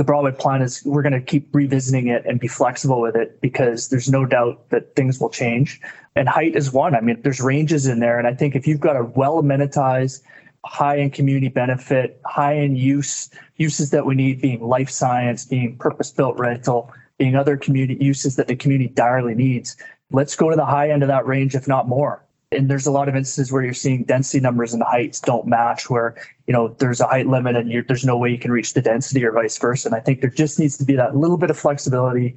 the 0.01 0.05
Broadway 0.05 0.33
plan 0.33 0.63
is 0.63 0.83
we're 0.87 1.03
going 1.03 1.13
to 1.13 1.21
keep 1.21 1.55
revisiting 1.55 2.09
it 2.09 2.25
and 2.25 2.41
be 2.41 2.49
flexible 2.49 3.03
with 3.03 3.15
it 3.15 3.39
because 3.43 3.91
there's 3.91 4.09
no 4.09 4.25
doubt 4.25 4.71
that 4.71 4.97
things 4.97 5.21
will 5.21 5.29
change. 5.29 5.79
And 6.17 6.27
height 6.27 6.57
is 6.57 6.73
one. 6.73 6.95
I 6.95 7.03
mean, 7.03 7.21
there's 7.21 7.39
ranges 7.39 7.87
in 7.87 8.01
there. 8.01 8.19
And 8.19 8.27
I 8.27 8.33
think 8.33 8.57
if 8.57 8.67
you've 8.67 8.81
got 8.81 8.97
a 8.97 9.05
well 9.05 9.43
amenitized, 9.43 10.23
high 10.65 10.97
in 10.97 11.11
community 11.11 11.49
benefit, 11.49 12.19
high 12.25 12.55
in 12.55 12.77
use, 12.77 13.29
uses 13.57 13.91
that 13.91 14.07
we 14.07 14.15
need 14.15 14.41
being 14.41 14.63
life 14.63 14.89
science, 14.89 15.45
being 15.45 15.77
purpose 15.77 16.11
built 16.11 16.39
rental, 16.39 16.91
being 17.19 17.37
other 17.37 17.59
community 17.59 18.03
uses 18.03 18.37
that 18.37 18.49
the 18.49 18.57
community 18.57 18.89
direly 18.89 19.35
needs, 19.35 19.77
let's 20.13 20.35
go 20.35 20.49
to 20.49 20.57
the 20.57 20.65
high 20.65 20.89
end 20.89 21.03
of 21.03 21.09
that 21.09 21.27
range, 21.27 21.55
if 21.55 21.69
not 21.69 21.89
more. 21.89 22.25
And 22.53 22.69
there's 22.69 22.87
a 22.87 22.91
lot 22.91 23.09
of 23.09 23.15
instances 23.15 23.53
where 23.53 23.63
you're 23.63 23.73
seeing 23.73 24.03
density 24.05 24.41
numbers 24.41 24.73
and 24.73 24.81
the 24.83 24.87
heights 24.87 25.21
don't 25.21 25.47
match, 25.47 25.89
where 25.89 26.17
you 26.47 26.53
know 26.53 26.69
there's 26.79 27.01
a 27.01 27.07
height 27.07 27.27
limit 27.27 27.57
and 27.57 27.71
there's 27.87 28.05
no 28.05 28.17
way 28.17 28.31
you 28.31 28.39
can 28.39 28.51
reach 28.51 28.75
the 28.75 28.83
density 28.83 29.25
or 29.25 29.33
vice 29.33 29.57
versa. 29.57 29.89
And 29.89 29.95
I 29.95 30.01
think 30.01 30.21
there 30.21 30.31
just 30.31 30.59
needs 30.59 30.77
to 30.79 30.85
be 30.85 30.97
that 30.97 31.17
little 31.17 31.37
bit 31.37 31.51
of 31.51 31.59
flexibility 31.59 32.35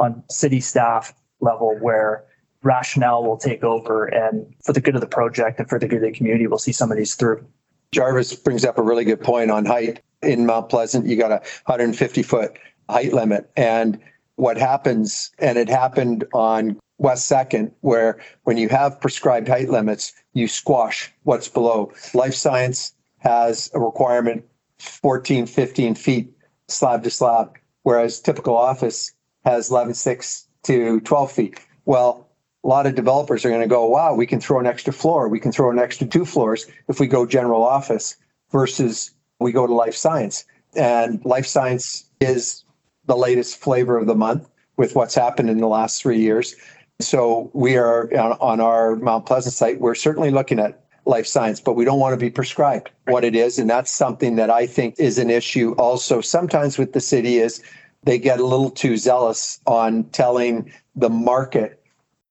on 0.00 0.22
city 0.30 0.60
staff 0.60 1.14
level 1.40 1.76
where 1.80 2.24
rationale 2.62 3.24
will 3.24 3.36
take 3.36 3.62
over 3.64 4.06
and 4.06 4.54
for 4.62 4.72
the 4.72 4.80
good 4.80 4.94
of 4.94 5.00
the 5.00 5.06
project 5.06 5.58
and 5.58 5.68
for 5.68 5.78
the 5.78 5.88
good 5.88 5.96
of 5.96 6.02
the 6.02 6.12
community, 6.12 6.46
we'll 6.46 6.58
see 6.58 6.72
some 6.72 6.90
of 6.90 6.96
these 6.96 7.14
through. 7.14 7.44
Jarvis 7.92 8.34
brings 8.34 8.64
up 8.64 8.78
a 8.78 8.82
really 8.82 9.04
good 9.04 9.20
point 9.20 9.50
on 9.50 9.64
height. 9.64 10.00
In 10.22 10.46
Mount 10.46 10.68
Pleasant, 10.68 11.06
you 11.06 11.16
got 11.16 11.32
a 11.32 11.42
150 11.66 12.22
foot 12.22 12.56
height 12.88 13.12
limit. 13.12 13.50
And 13.56 13.98
what 14.36 14.56
happens, 14.56 15.30
and 15.38 15.58
it 15.58 15.68
happened 15.68 16.24
on 16.32 16.78
West 16.98 17.26
Second, 17.26 17.72
where 17.80 18.20
when 18.44 18.56
you 18.56 18.68
have 18.68 19.00
prescribed 19.00 19.48
height 19.48 19.68
limits, 19.68 20.12
you 20.32 20.48
squash 20.48 21.12
what's 21.24 21.48
below. 21.48 21.92
Life 22.14 22.34
science 22.34 22.94
has 23.18 23.70
a 23.74 23.80
requirement 23.80 24.44
14, 24.78 25.46
15 25.46 25.94
feet 25.94 26.32
slab 26.68 27.02
to 27.04 27.10
slab, 27.10 27.56
whereas 27.82 28.20
typical 28.20 28.56
office 28.56 29.12
has 29.44 29.70
11, 29.70 29.94
6 29.94 30.48
to 30.64 31.00
12 31.00 31.32
feet. 31.32 31.60
Well, 31.84 32.28
a 32.64 32.68
lot 32.68 32.86
of 32.86 32.94
developers 32.94 33.44
are 33.44 33.48
going 33.48 33.60
to 33.60 33.66
go, 33.66 33.86
wow, 33.86 34.14
we 34.14 34.26
can 34.26 34.40
throw 34.40 34.60
an 34.60 34.66
extra 34.66 34.92
floor. 34.92 35.28
We 35.28 35.40
can 35.40 35.50
throw 35.52 35.70
an 35.70 35.78
extra 35.78 36.06
two 36.06 36.24
floors 36.24 36.66
if 36.88 37.00
we 37.00 37.08
go 37.08 37.26
general 37.26 37.62
office 37.62 38.16
versus 38.50 39.10
we 39.40 39.50
go 39.50 39.66
to 39.66 39.74
life 39.74 39.96
science. 39.96 40.44
And 40.76 41.24
life 41.24 41.46
science 41.46 42.08
is 42.20 42.64
the 43.06 43.16
latest 43.16 43.58
flavor 43.58 43.98
of 43.98 44.06
the 44.06 44.14
month 44.14 44.48
with 44.76 44.94
what's 44.94 45.14
happened 45.14 45.50
in 45.50 45.58
the 45.58 45.68
last 45.68 46.00
three 46.00 46.18
years. 46.18 46.54
So 47.00 47.50
we 47.52 47.76
are 47.76 48.12
on, 48.16 48.32
on 48.40 48.60
our 48.60 48.96
Mount 48.96 49.26
Pleasant 49.26 49.54
site, 49.54 49.80
we're 49.80 49.94
certainly 49.94 50.30
looking 50.30 50.58
at 50.58 50.84
life 51.04 51.26
science, 51.26 51.60
but 51.60 51.74
we 51.74 51.84
don't 51.84 51.98
want 51.98 52.12
to 52.12 52.16
be 52.16 52.30
prescribed 52.30 52.90
what 53.06 53.24
it 53.24 53.34
is. 53.34 53.58
And 53.58 53.68
that's 53.68 53.90
something 53.90 54.36
that 54.36 54.50
I 54.50 54.66
think 54.66 54.94
is 54.98 55.18
an 55.18 55.30
issue 55.30 55.72
also 55.72 56.20
sometimes 56.20 56.78
with 56.78 56.92
the 56.92 57.00
city 57.00 57.38
is 57.38 57.62
they 58.04 58.18
get 58.18 58.40
a 58.40 58.46
little 58.46 58.70
too 58.70 58.96
zealous 58.96 59.60
on 59.66 60.04
telling 60.10 60.72
the 60.94 61.10
market 61.10 61.82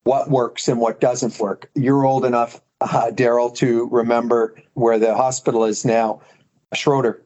what 0.04 0.30
works 0.30 0.68
and 0.68 0.80
what 0.80 1.00
doesn't 1.02 1.38
work. 1.40 1.70
You're 1.76 2.06
old 2.06 2.26
enough, 2.26 2.62
uh, 2.82 3.12
Daryl, 3.14 3.54
to 3.56 3.88
remember 3.92 4.56
where 4.74 4.98
the 4.98 5.16
hospital 5.16 5.66
is 5.66 5.86
now, 5.86 6.22
Schroeder, 6.74 7.22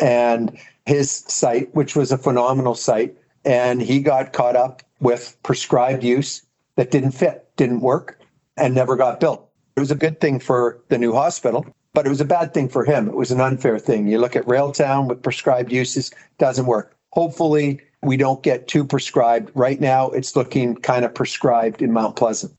and 0.00 0.58
his 0.86 1.10
site, 1.10 1.74
which 1.74 1.96
was 1.96 2.12
a 2.12 2.18
phenomenal 2.18 2.74
site. 2.74 3.16
And 3.44 3.80
he 3.80 4.00
got 4.00 4.32
caught 4.32 4.56
up 4.56 4.82
with 5.00 5.36
prescribed 5.42 6.02
use 6.02 6.42
that 6.76 6.90
didn't 6.90 7.12
fit, 7.12 7.48
didn't 7.56 7.80
work, 7.80 8.20
and 8.56 8.74
never 8.74 8.96
got 8.96 9.20
built. 9.20 9.48
It 9.76 9.80
was 9.80 9.90
a 9.90 9.96
good 9.96 10.20
thing 10.20 10.40
for 10.40 10.80
the 10.88 10.98
new 10.98 11.12
hospital, 11.12 11.64
but 11.94 12.04
it 12.04 12.08
was 12.08 12.20
a 12.20 12.24
bad 12.24 12.52
thing 12.52 12.68
for 12.68 12.84
him. 12.84 13.08
It 13.08 13.14
was 13.14 13.30
an 13.30 13.40
unfair 13.40 13.78
thing. 13.78 14.08
You 14.08 14.18
look 14.18 14.36
at 14.36 14.44
Railtown 14.46 15.06
with 15.08 15.22
prescribed 15.22 15.72
uses, 15.72 16.10
doesn't 16.38 16.66
work. 16.66 16.96
Hopefully, 17.12 17.80
we 18.02 18.16
don't 18.16 18.42
get 18.42 18.68
too 18.68 18.84
prescribed. 18.84 19.50
Right 19.54 19.80
now, 19.80 20.10
it's 20.10 20.36
looking 20.36 20.76
kind 20.76 21.04
of 21.04 21.14
prescribed 21.14 21.80
in 21.80 21.92
Mount 21.92 22.16
Pleasant. 22.16 22.52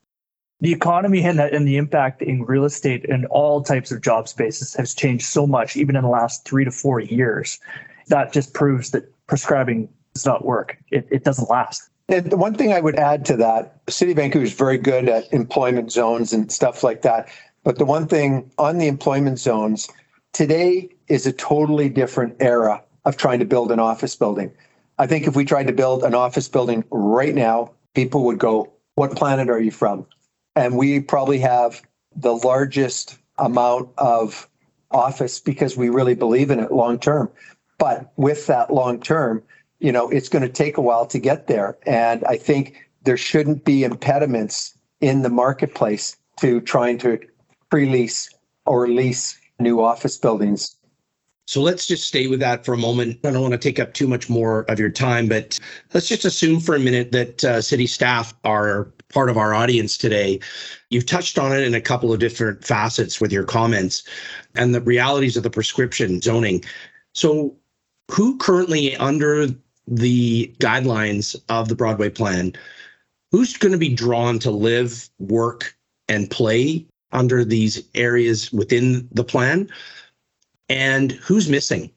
The 0.62 0.74
economy 0.74 1.24
and 1.24 1.40
the, 1.40 1.54
and 1.54 1.68
the 1.68 1.78
impact 1.78 2.22
in 2.22 2.44
real 2.44 2.66
estate 2.66 3.06
and 3.10 3.26
all 3.28 3.64
types 3.64 3.92
of 3.92 4.02
job 4.02 4.28
spaces 4.28 4.74
has 4.74 4.94
changed 4.94 5.26
so 5.26 5.48
much, 5.48 5.78
even 5.78 5.96
in 5.96 6.04
the 6.04 6.10
last 6.10 6.46
three 6.46 6.66
to 6.66 6.72
four 6.72 7.00
years. 7.00 7.60
That 8.08 8.34
just 8.34 8.54
proves 8.54 8.92
that 8.92 9.12
prescribing 9.28 9.88
does 10.14 10.26
not 10.26 10.44
work. 10.44 10.78
It, 10.92 11.08
it 11.12 11.24
doesn't 11.24 11.50
last. 11.50 11.90
And 12.10 12.32
the 12.32 12.38
one 12.38 12.56
thing 12.56 12.74
I 12.74 12.82
would 12.82 12.96
add 12.96 13.24
to 13.26 13.38
that, 13.38 13.82
city 13.88 14.12
of 14.12 14.18
Vancouver 14.18 14.44
is 14.44 14.54
very 14.54 14.78
good 14.78 15.08
at 15.08 15.32
employment 15.32 15.92
zones 15.92 16.34
and 16.34 16.52
stuff 16.52 16.84
like 16.84 17.04
that. 17.04 17.30
But 17.64 17.78
the 17.78 17.86
one 17.86 18.08
thing 18.08 18.52
on 18.58 18.80
the 18.80 18.88
employment 18.88 19.40
zones, 19.40 19.88
today 20.34 20.90
is 21.08 21.28
a 21.28 21.32
totally 21.32 21.88
different 21.88 22.36
era 22.40 22.84
of 23.06 23.16
trying 23.16 23.40
to 23.40 23.46
build 23.46 23.72
an 23.72 23.80
office 23.80 24.16
building. 24.16 24.52
I 24.98 25.08
think 25.08 25.28
if 25.28 25.36
we 25.36 25.46
tried 25.46 25.68
to 25.68 25.74
build 25.74 26.04
an 26.04 26.16
office 26.16 26.50
building 26.50 26.84
right 26.90 27.34
now, 27.34 27.72
people 27.94 28.26
would 28.26 28.40
go, 28.40 28.74
What 28.96 29.16
planet 29.16 29.50
are 29.50 29.62
you 29.62 29.72
from? 29.72 30.06
And 30.56 30.78
we 30.78 31.00
probably 31.00 31.40
have 31.40 31.82
the 32.16 32.36
largest 32.36 33.18
amount 33.38 33.90
of 33.98 34.50
office 34.92 35.40
because 35.40 35.78
we 35.78 35.90
really 35.90 36.16
believe 36.16 36.52
in 36.52 36.60
it 36.60 36.72
long 36.72 37.00
term. 37.00 37.30
But 37.78 38.12
with 38.18 38.48
that 38.48 38.74
long 38.74 39.00
term, 39.00 39.44
you 39.80 39.92
know, 39.92 40.10
it's 40.10 40.30
going 40.30 40.42
to 40.42 40.50
take 40.50 40.78
a 40.78 40.82
while 40.82 41.06
to 41.08 41.20
get 41.20 41.48
there. 41.48 41.78
And 41.86 42.24
I 42.26 42.38
think 42.38 42.90
there 43.04 43.18
shouldn't 43.18 43.64
be 43.64 43.84
impediments 43.84 44.78
in 45.00 45.22
the 45.22 45.30
marketplace 45.30 46.18
to 46.42 46.60
trying 46.62 46.98
to 47.00 47.20
pre 47.70 47.90
lease 47.90 48.30
or 48.66 48.88
lease 48.88 49.40
new 49.60 49.82
office 49.82 50.18
buildings 50.18 50.76
so 51.50 51.64
let's 51.64 51.88
just 51.88 52.08
stay 52.08 52.28
with 52.28 52.40
that 52.42 52.64
for 52.64 52.76
a 52.76 52.78
moment. 52.78 53.18
I 53.26 53.32
don't 53.32 53.42
want 53.42 53.54
to 53.54 53.58
take 53.58 53.80
up 53.80 53.96
too 53.96 54.08
much 54.08 54.30
more 54.30 54.70
of 54.70 54.78
your 54.78 54.92
time, 54.92 55.28
but 55.28 55.58
let's 55.96 56.08
just 56.08 56.24
assume 56.24 56.60
for 56.60 56.76
a 56.76 56.80
minute 56.80 57.12
that 57.12 57.44
uh, 57.44 57.60
city 57.60 57.88
staff 57.88 58.36
are 58.44 58.94
part 59.12 59.32
of 59.32 59.38
our 59.38 59.56
audience 59.56 59.98
today. 59.98 60.42
You've 60.92 61.08
touched 61.08 61.40
on 61.40 61.52
it 61.52 61.64
in 61.64 61.74
a 61.74 61.82
couple 61.82 62.14
of 62.14 62.20
different 62.20 62.64
facets 62.64 63.20
with 63.20 63.32
your 63.32 63.46
comments 63.46 64.04
and 64.54 64.76
the 64.76 64.82
realities 64.82 65.36
of 65.38 65.42
the 65.42 65.50
prescription 65.50 66.22
zoning. 66.22 66.64
So, 67.16 67.56
who 68.12 68.38
currently, 68.38 68.96
under 68.98 69.48
the 69.88 70.54
guidelines 70.60 71.36
of 71.50 71.68
the 71.68 71.76
Broadway 71.76 72.12
plan, 72.12 72.54
who's 73.32 73.58
going 73.58 73.72
to 73.72 73.80
be 73.80 73.96
drawn 73.96 74.38
to 74.38 74.52
live, 74.52 75.10
work, 75.18 75.76
and 76.10 76.30
play 76.30 76.86
under 77.12 77.44
these 77.44 77.82
areas 77.96 78.54
within 78.54 79.10
the 79.12 79.24
plan? 79.24 79.68
And 80.70 81.12
who's 81.12 81.50
missing. 81.50 81.92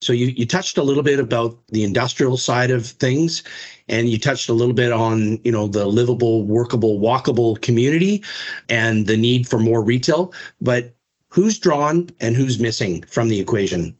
So 0.00 0.12
you, 0.12 0.26
you 0.26 0.46
touched 0.46 0.78
a 0.78 0.82
little 0.82 1.02
bit 1.02 1.18
about 1.18 1.58
the 1.68 1.82
industrial 1.82 2.36
side 2.36 2.70
of 2.70 2.86
things, 2.86 3.42
and 3.88 4.08
you 4.08 4.18
touched 4.18 4.48
a 4.48 4.52
little 4.52 4.74
bit 4.74 4.92
on 4.92 5.40
you 5.44 5.50
know 5.50 5.66
the 5.66 5.86
livable, 5.86 6.44
workable, 6.44 7.00
walkable 7.00 7.60
community, 7.60 8.22
and 8.68 9.06
the 9.06 9.16
need 9.16 9.48
for 9.48 9.58
more 9.58 9.82
retail. 9.82 10.32
But 10.60 10.94
who's 11.28 11.58
drawn 11.58 12.10
and 12.20 12.36
who's 12.36 12.60
missing 12.60 13.02
from 13.02 13.28
the 13.28 13.40
equation? 13.40 13.96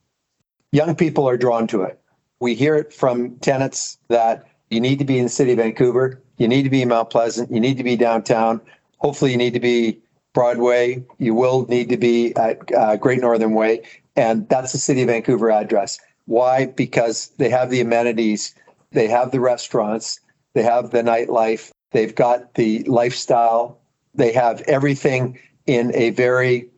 Young 0.71 0.94
people 0.94 1.29
are 1.29 1.37
drawn 1.37 1.66
to 1.68 1.83
it. 1.83 2.01
We 2.40 2.55
hear 2.55 2.77
it 2.77 2.92
from 2.92 3.37
tenants 3.38 3.99
that 4.09 4.47
you 4.71 4.81
need 4.81 4.99
to 5.01 5.05
be 5.05 5.18
in 5.18 5.25
the 5.25 5.31
city 5.31 5.53
of 5.53 5.59
Vancouver, 5.59 6.23
you 6.37 6.47
need 6.47 6.62
to 6.62 6.71
be 6.71 6.83
in 6.83 6.88
Mount 6.88 7.11
Pleasant, 7.11 7.51
you 7.51 7.59
need 7.59 7.77
to 7.79 7.83
be 7.83 7.97
downtown. 7.97 8.61
Hopefully, 8.99 9.33
you 9.33 9.37
need 9.37 9.55
to 9.55 9.61
be 9.61 9.99
Broadway. 10.38 11.05
You 11.18 11.35
will 11.35 11.66
need 11.66 11.88
to 11.88 11.96
be 11.96 12.33
at 12.37 12.72
uh, 12.72 12.94
Great 12.94 13.20
Northern 13.20 13.55
Way, 13.55 13.83
and 14.14 14.48
that's 14.48 14.70
the 14.70 14.79
City 14.79 15.03
of 15.03 15.09
Vancouver 15.09 15.51
address. 15.51 15.98
Why? 16.27 16.66
Because 16.66 17.31
they 17.38 17.51
have 17.51 17.70
the 17.70 17.81
amenities, 17.81 18.55
they 18.92 19.09
have 19.09 19.33
the 19.33 19.40
restaurants, 19.40 20.20
they 20.55 20.62
have 20.62 20.92
the 20.92 21.03
nightlife, 21.03 21.72
they've 21.90 22.14
got 22.14 22.55
the 22.55 22.85
lifestyle, 22.85 23.81
they 24.14 24.31
have 24.31 24.61
everything 24.68 25.40
in 25.66 25.92
a 25.96 26.11
very, 26.11 26.68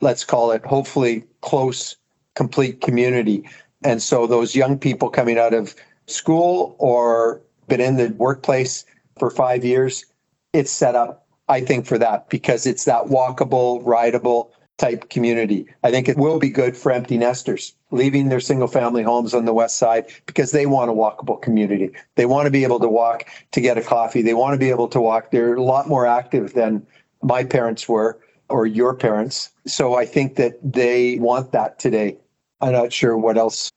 let's 0.00 0.24
call 0.24 0.50
it, 0.50 0.66
hopefully 0.66 1.22
close, 1.40 1.94
complete 2.34 2.80
community. 2.80 3.48
And 3.84 4.02
so 4.02 4.26
those 4.26 4.56
young 4.56 4.76
people 4.76 5.08
coming 5.08 5.38
out 5.38 5.54
of 5.54 5.76
school 6.08 6.74
or 6.80 7.40
been 7.68 7.80
in 7.80 7.94
the 7.94 8.08
workplace 8.18 8.84
for 9.20 9.30
five 9.30 9.64
years, 9.64 10.04
it's 10.52 10.72
set 10.72 10.96
up 10.96 11.23
I 11.48 11.60
think, 11.60 11.86
for 11.86 11.98
that 11.98 12.28
because 12.28 12.66
it's 12.66 12.84
that 12.84 13.04
walkable, 13.04 13.80
rideable, 13.84 14.52
type 14.76 15.08
community. 15.08 15.66
I 15.84 15.90
think 15.90 16.08
it 16.08 16.16
will 16.16 16.38
be 16.38 16.48
good 16.48 16.76
for 16.76 16.90
empty 16.90 17.16
nesters 17.16 17.74
leaving 17.90 18.28
their 18.28 18.40
single 18.40 18.66
family 18.66 19.02
homes 19.02 19.32
on 19.32 19.44
the 19.44 19.54
west 19.54 19.76
side 19.76 20.06
because 20.26 20.50
they 20.50 20.66
want 20.66 20.90
a 20.90 20.94
walkable 20.94 21.40
community. 21.40 21.92
They 22.16 22.26
want 22.26 22.46
to 22.46 22.50
be 22.50 22.64
able 22.64 22.80
to 22.80 22.88
walk 22.88 23.24
to 23.52 23.60
get 23.60 23.78
a 23.78 23.82
coffee. 23.82 24.22
They 24.22 24.34
want 24.34 24.54
to 24.54 24.58
be 24.58 24.70
able 24.70 24.88
to 24.88 25.00
walk. 25.00 25.30
They're 25.30 25.54
a 25.54 25.62
lot 25.62 25.88
more 25.88 26.06
active 26.06 26.54
than 26.54 26.84
my 27.22 27.44
parents 27.44 27.88
were 27.88 28.18
or 28.48 28.66
your 28.66 28.94
parents. 28.94 29.50
So 29.66 29.94
I 29.94 30.06
think 30.06 30.36
that 30.36 30.58
they 30.60 31.18
want 31.18 31.52
that 31.52 31.78
today. 31.78 32.18
I'm 32.60 32.72
not 32.72 32.92
sure 32.92 33.16
what 33.16 33.38
else. 33.38 33.70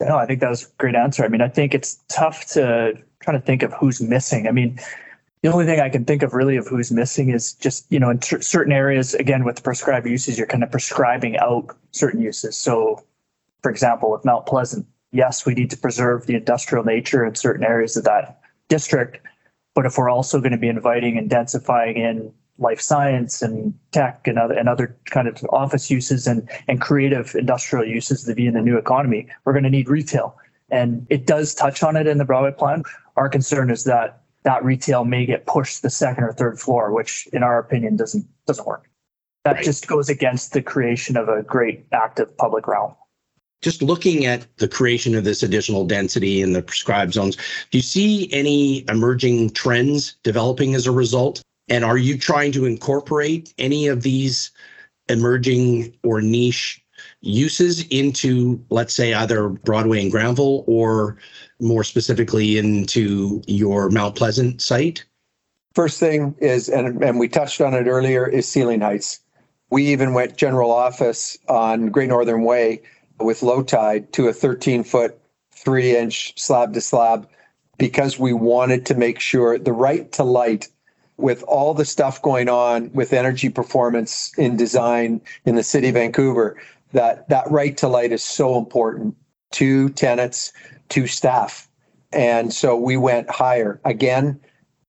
No, 0.00 0.16
I 0.18 0.26
think 0.26 0.40
that 0.40 0.50
was 0.50 0.64
a 0.64 0.68
great 0.78 0.94
answer. 0.94 1.24
I 1.24 1.28
mean, 1.28 1.40
I 1.40 1.48
think 1.48 1.74
it's 1.74 1.98
tough 2.08 2.46
to 2.48 2.92
try 3.20 3.32
to 3.32 3.40
think 3.40 3.62
of 3.62 3.72
who's 3.72 4.02
missing. 4.02 4.46
I 4.46 4.50
mean, 4.50 4.78
the 5.46 5.52
only 5.52 5.64
thing 5.64 5.78
I 5.78 5.88
can 5.88 6.04
think 6.04 6.24
of 6.24 6.34
really 6.34 6.56
of 6.56 6.66
who's 6.66 6.90
missing 6.90 7.30
is 7.30 7.52
just, 7.52 7.86
you 7.88 8.00
know, 8.00 8.10
in 8.10 8.18
t- 8.18 8.40
certain 8.40 8.72
areas, 8.72 9.14
again, 9.14 9.44
with 9.44 9.62
prescribed 9.62 10.04
uses, 10.04 10.36
you're 10.36 10.46
kind 10.48 10.64
of 10.64 10.72
prescribing 10.72 11.38
out 11.38 11.68
certain 11.92 12.20
uses. 12.20 12.58
So, 12.58 13.04
for 13.62 13.70
example, 13.70 14.10
with 14.10 14.24
Mount 14.24 14.44
Pleasant, 14.46 14.84
yes, 15.12 15.46
we 15.46 15.54
need 15.54 15.70
to 15.70 15.76
preserve 15.76 16.26
the 16.26 16.34
industrial 16.34 16.82
nature 16.82 17.24
in 17.24 17.36
certain 17.36 17.64
areas 17.64 17.96
of 17.96 18.02
that 18.02 18.40
district. 18.68 19.20
But 19.76 19.86
if 19.86 19.96
we're 19.96 20.10
also 20.10 20.40
going 20.40 20.50
to 20.50 20.58
be 20.58 20.66
inviting 20.66 21.16
and 21.16 21.30
densifying 21.30 21.96
in 21.96 22.32
life 22.58 22.80
science 22.80 23.40
and 23.40 23.72
tech 23.92 24.26
and 24.26 24.40
other 24.40 24.54
and 24.54 24.68
other 24.68 24.96
kind 25.04 25.28
of 25.28 25.46
office 25.50 25.92
uses 25.92 26.26
and 26.26 26.50
and 26.66 26.80
creative 26.80 27.36
industrial 27.36 27.84
uses 27.86 28.24
to 28.24 28.34
be 28.34 28.48
in 28.48 28.54
the 28.54 28.62
new 28.62 28.78
economy, 28.78 29.28
we're 29.44 29.52
going 29.52 29.62
to 29.62 29.70
need 29.70 29.88
retail. 29.88 30.36
And 30.70 31.06
it 31.08 31.24
does 31.24 31.54
touch 31.54 31.84
on 31.84 31.94
it 31.94 32.08
in 32.08 32.18
the 32.18 32.24
Broadway 32.24 32.50
plan. 32.50 32.82
Our 33.14 33.28
concern 33.28 33.70
is 33.70 33.84
that 33.84 34.22
that 34.46 34.64
retail 34.64 35.04
may 35.04 35.26
get 35.26 35.44
pushed 35.44 35.78
to 35.78 35.82
the 35.82 35.90
second 35.90 36.22
or 36.22 36.32
third 36.32 36.58
floor, 36.58 36.92
which 36.92 37.28
in 37.32 37.42
our 37.42 37.58
opinion 37.58 37.96
doesn't 37.96 38.24
doesn't 38.46 38.66
work. 38.66 38.88
That 39.44 39.56
right. 39.56 39.64
just 39.64 39.88
goes 39.88 40.08
against 40.08 40.52
the 40.52 40.62
creation 40.62 41.16
of 41.16 41.28
a 41.28 41.42
great 41.42 41.86
active 41.92 42.34
public 42.38 42.66
realm. 42.66 42.94
Just 43.60 43.82
looking 43.82 44.24
at 44.24 44.46
the 44.58 44.68
creation 44.68 45.16
of 45.16 45.24
this 45.24 45.42
additional 45.42 45.84
density 45.84 46.42
in 46.42 46.52
the 46.52 46.62
prescribed 46.62 47.14
zones, 47.14 47.36
do 47.70 47.78
you 47.78 47.82
see 47.82 48.32
any 48.32 48.84
emerging 48.88 49.50
trends 49.50 50.16
developing 50.22 50.74
as 50.74 50.86
a 50.86 50.92
result? 50.92 51.42
And 51.68 51.84
are 51.84 51.98
you 51.98 52.16
trying 52.16 52.52
to 52.52 52.66
incorporate 52.66 53.52
any 53.58 53.88
of 53.88 54.02
these 54.02 54.52
emerging 55.08 55.96
or 56.04 56.20
niche 56.20 56.80
uses 57.20 57.84
into, 57.88 58.64
let's 58.70 58.94
say, 58.94 59.12
either 59.14 59.48
Broadway 59.48 60.02
and 60.02 60.10
Granville 60.12 60.62
or 60.68 61.16
more 61.60 61.84
specifically 61.84 62.58
into 62.58 63.42
your 63.46 63.90
Mount 63.90 64.16
Pleasant 64.16 64.60
site? 64.60 65.04
First 65.74 66.00
thing 66.00 66.34
is, 66.38 66.68
and, 66.68 67.02
and 67.02 67.18
we 67.18 67.28
touched 67.28 67.60
on 67.60 67.74
it 67.74 67.86
earlier, 67.86 68.26
is 68.26 68.48
ceiling 68.48 68.80
heights. 68.80 69.20
We 69.70 69.86
even 69.88 70.14
went 70.14 70.36
general 70.36 70.70
office 70.70 71.36
on 71.48 71.90
Great 71.90 72.08
Northern 72.08 72.44
Way 72.44 72.82
with 73.18 73.42
low 73.42 73.62
tide 73.62 74.12
to 74.14 74.28
a 74.28 74.32
13 74.32 74.84
foot, 74.84 75.18
three 75.50 75.96
inch 75.96 76.38
slab 76.38 76.74
to 76.74 76.80
slab 76.80 77.28
because 77.78 78.18
we 78.18 78.32
wanted 78.32 78.86
to 78.86 78.94
make 78.94 79.20
sure 79.20 79.58
the 79.58 79.72
right 79.72 80.10
to 80.12 80.24
light 80.24 80.68
with 81.18 81.42
all 81.44 81.74
the 81.74 81.84
stuff 81.84 82.20
going 82.22 82.48
on 82.48 82.90
with 82.92 83.12
energy 83.12 83.48
performance 83.48 84.32
in 84.38 84.56
design 84.56 85.20
in 85.44 85.54
the 85.54 85.62
city 85.62 85.88
of 85.88 85.94
Vancouver, 85.94 86.56
that 86.92 87.28
that 87.28 87.50
right 87.50 87.76
to 87.78 87.88
light 87.88 88.12
is 88.12 88.22
so 88.22 88.58
important 88.58 89.16
to 89.52 89.88
tenants, 89.90 90.52
to 90.90 91.06
staff. 91.06 91.68
And 92.12 92.52
so 92.52 92.76
we 92.76 92.96
went 92.96 93.30
higher. 93.30 93.80
Again, 93.84 94.40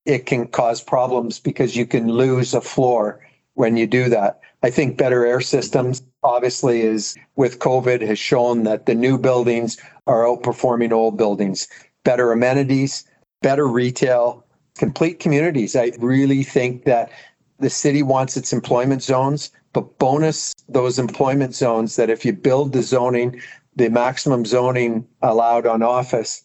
it 0.06 0.26
can 0.26 0.48
cause 0.48 0.82
problems 0.82 1.40
because 1.40 1.76
you 1.76 1.86
can 1.86 2.08
lose 2.08 2.54
a 2.54 2.62
floor 2.62 3.20
when 3.56 3.76
you 3.76 3.88
do 3.88 4.08
that. 4.10 4.40
I 4.64 4.70
think 4.70 4.98
better 4.98 5.26
air 5.26 5.42
systems 5.42 6.02
obviously 6.24 6.82
is 6.82 7.16
with 7.36 7.60
COVID 7.60 8.02
has 8.02 8.20
shown 8.20 8.64
that 8.64 8.86
the 8.86 8.96
new 8.96 9.18
buildings 9.18 9.78
are 10.08 10.24
outperforming 10.24 10.92
old 10.92 11.18
buildings. 11.18 11.68
Better 12.04 12.32
amenities, 12.32 13.06
better 13.42 13.68
retail, 13.68 14.46
complete 14.78 15.20
communities. 15.20 15.76
I 15.76 15.92
really 16.00 16.44
think 16.44 16.86
that 16.86 17.12
the 17.60 17.70
city 17.70 18.04
wants 18.04 18.38
its 18.38 18.54
employment 18.54 19.04
zones, 19.04 19.52
but 19.74 19.98
bonus 19.98 20.54
those 20.70 21.00
employment 21.00 21.56
zones 21.56 21.96
that 21.96 22.10
if 22.10 22.24
you 22.24 22.34
build 22.34 22.74
the 22.74 22.84
zoning, 22.84 23.42
the 23.78 23.90
maximum 23.90 24.44
zoning 24.44 25.08
allowed 25.22 25.66
on 25.66 25.84
office, 25.84 26.44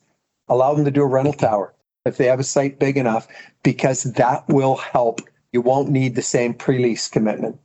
allow 0.49 0.75
them 0.75 0.85
to 0.85 0.91
do 0.91 1.03
a 1.03 1.07
rental 1.07 1.33
tower 1.33 1.75
if 2.05 2.17
they 2.17 2.27
have 2.27 2.41
a 2.41 2.45
site 2.45 2.79
big 2.79 2.97
enough, 2.97 3.27
because 3.63 4.03
that 4.03 4.47
will 4.49 4.77
help. 4.77 5.21
You 5.53 5.63
won't 5.63 5.89
need 5.89 6.15
the 6.15 6.23
same 6.23 6.53
pre-lease 6.53 7.09
commitment. 7.09 7.59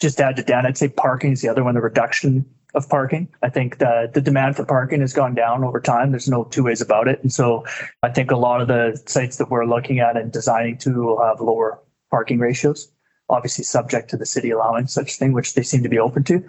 Just 0.00 0.20
add 0.20 0.36
to 0.36 0.42
Dan, 0.42 0.66
I'd 0.66 0.78
say 0.78 0.88
parking 0.88 1.32
is 1.32 1.42
the 1.42 1.48
other 1.48 1.64
one, 1.64 1.74
the 1.74 1.80
reduction 1.80 2.44
of 2.74 2.88
parking. 2.88 3.28
I 3.42 3.48
think 3.48 3.78
the 3.78 4.10
the 4.12 4.20
demand 4.20 4.56
for 4.56 4.64
parking 4.64 5.00
has 5.00 5.12
gone 5.12 5.34
down 5.34 5.64
over 5.64 5.80
time. 5.80 6.10
There's 6.10 6.28
no 6.28 6.44
two 6.44 6.64
ways 6.64 6.80
about 6.80 7.08
it. 7.08 7.20
And 7.22 7.32
so 7.32 7.64
I 8.02 8.10
think 8.10 8.30
a 8.30 8.36
lot 8.36 8.60
of 8.60 8.68
the 8.68 9.00
sites 9.06 9.36
that 9.38 9.50
we're 9.50 9.64
looking 9.64 10.00
at 10.00 10.16
and 10.16 10.30
designing 10.32 10.76
to 10.78 11.02
will 11.02 11.22
have 11.22 11.40
lower 11.40 11.80
parking 12.10 12.38
ratios, 12.38 12.90
obviously 13.28 13.64
subject 13.64 14.10
to 14.10 14.16
the 14.16 14.26
city 14.26 14.50
allowing 14.50 14.86
such 14.86 15.16
thing, 15.16 15.32
which 15.32 15.54
they 15.54 15.62
seem 15.62 15.82
to 15.82 15.88
be 15.88 15.98
open 15.98 16.24
to. 16.24 16.42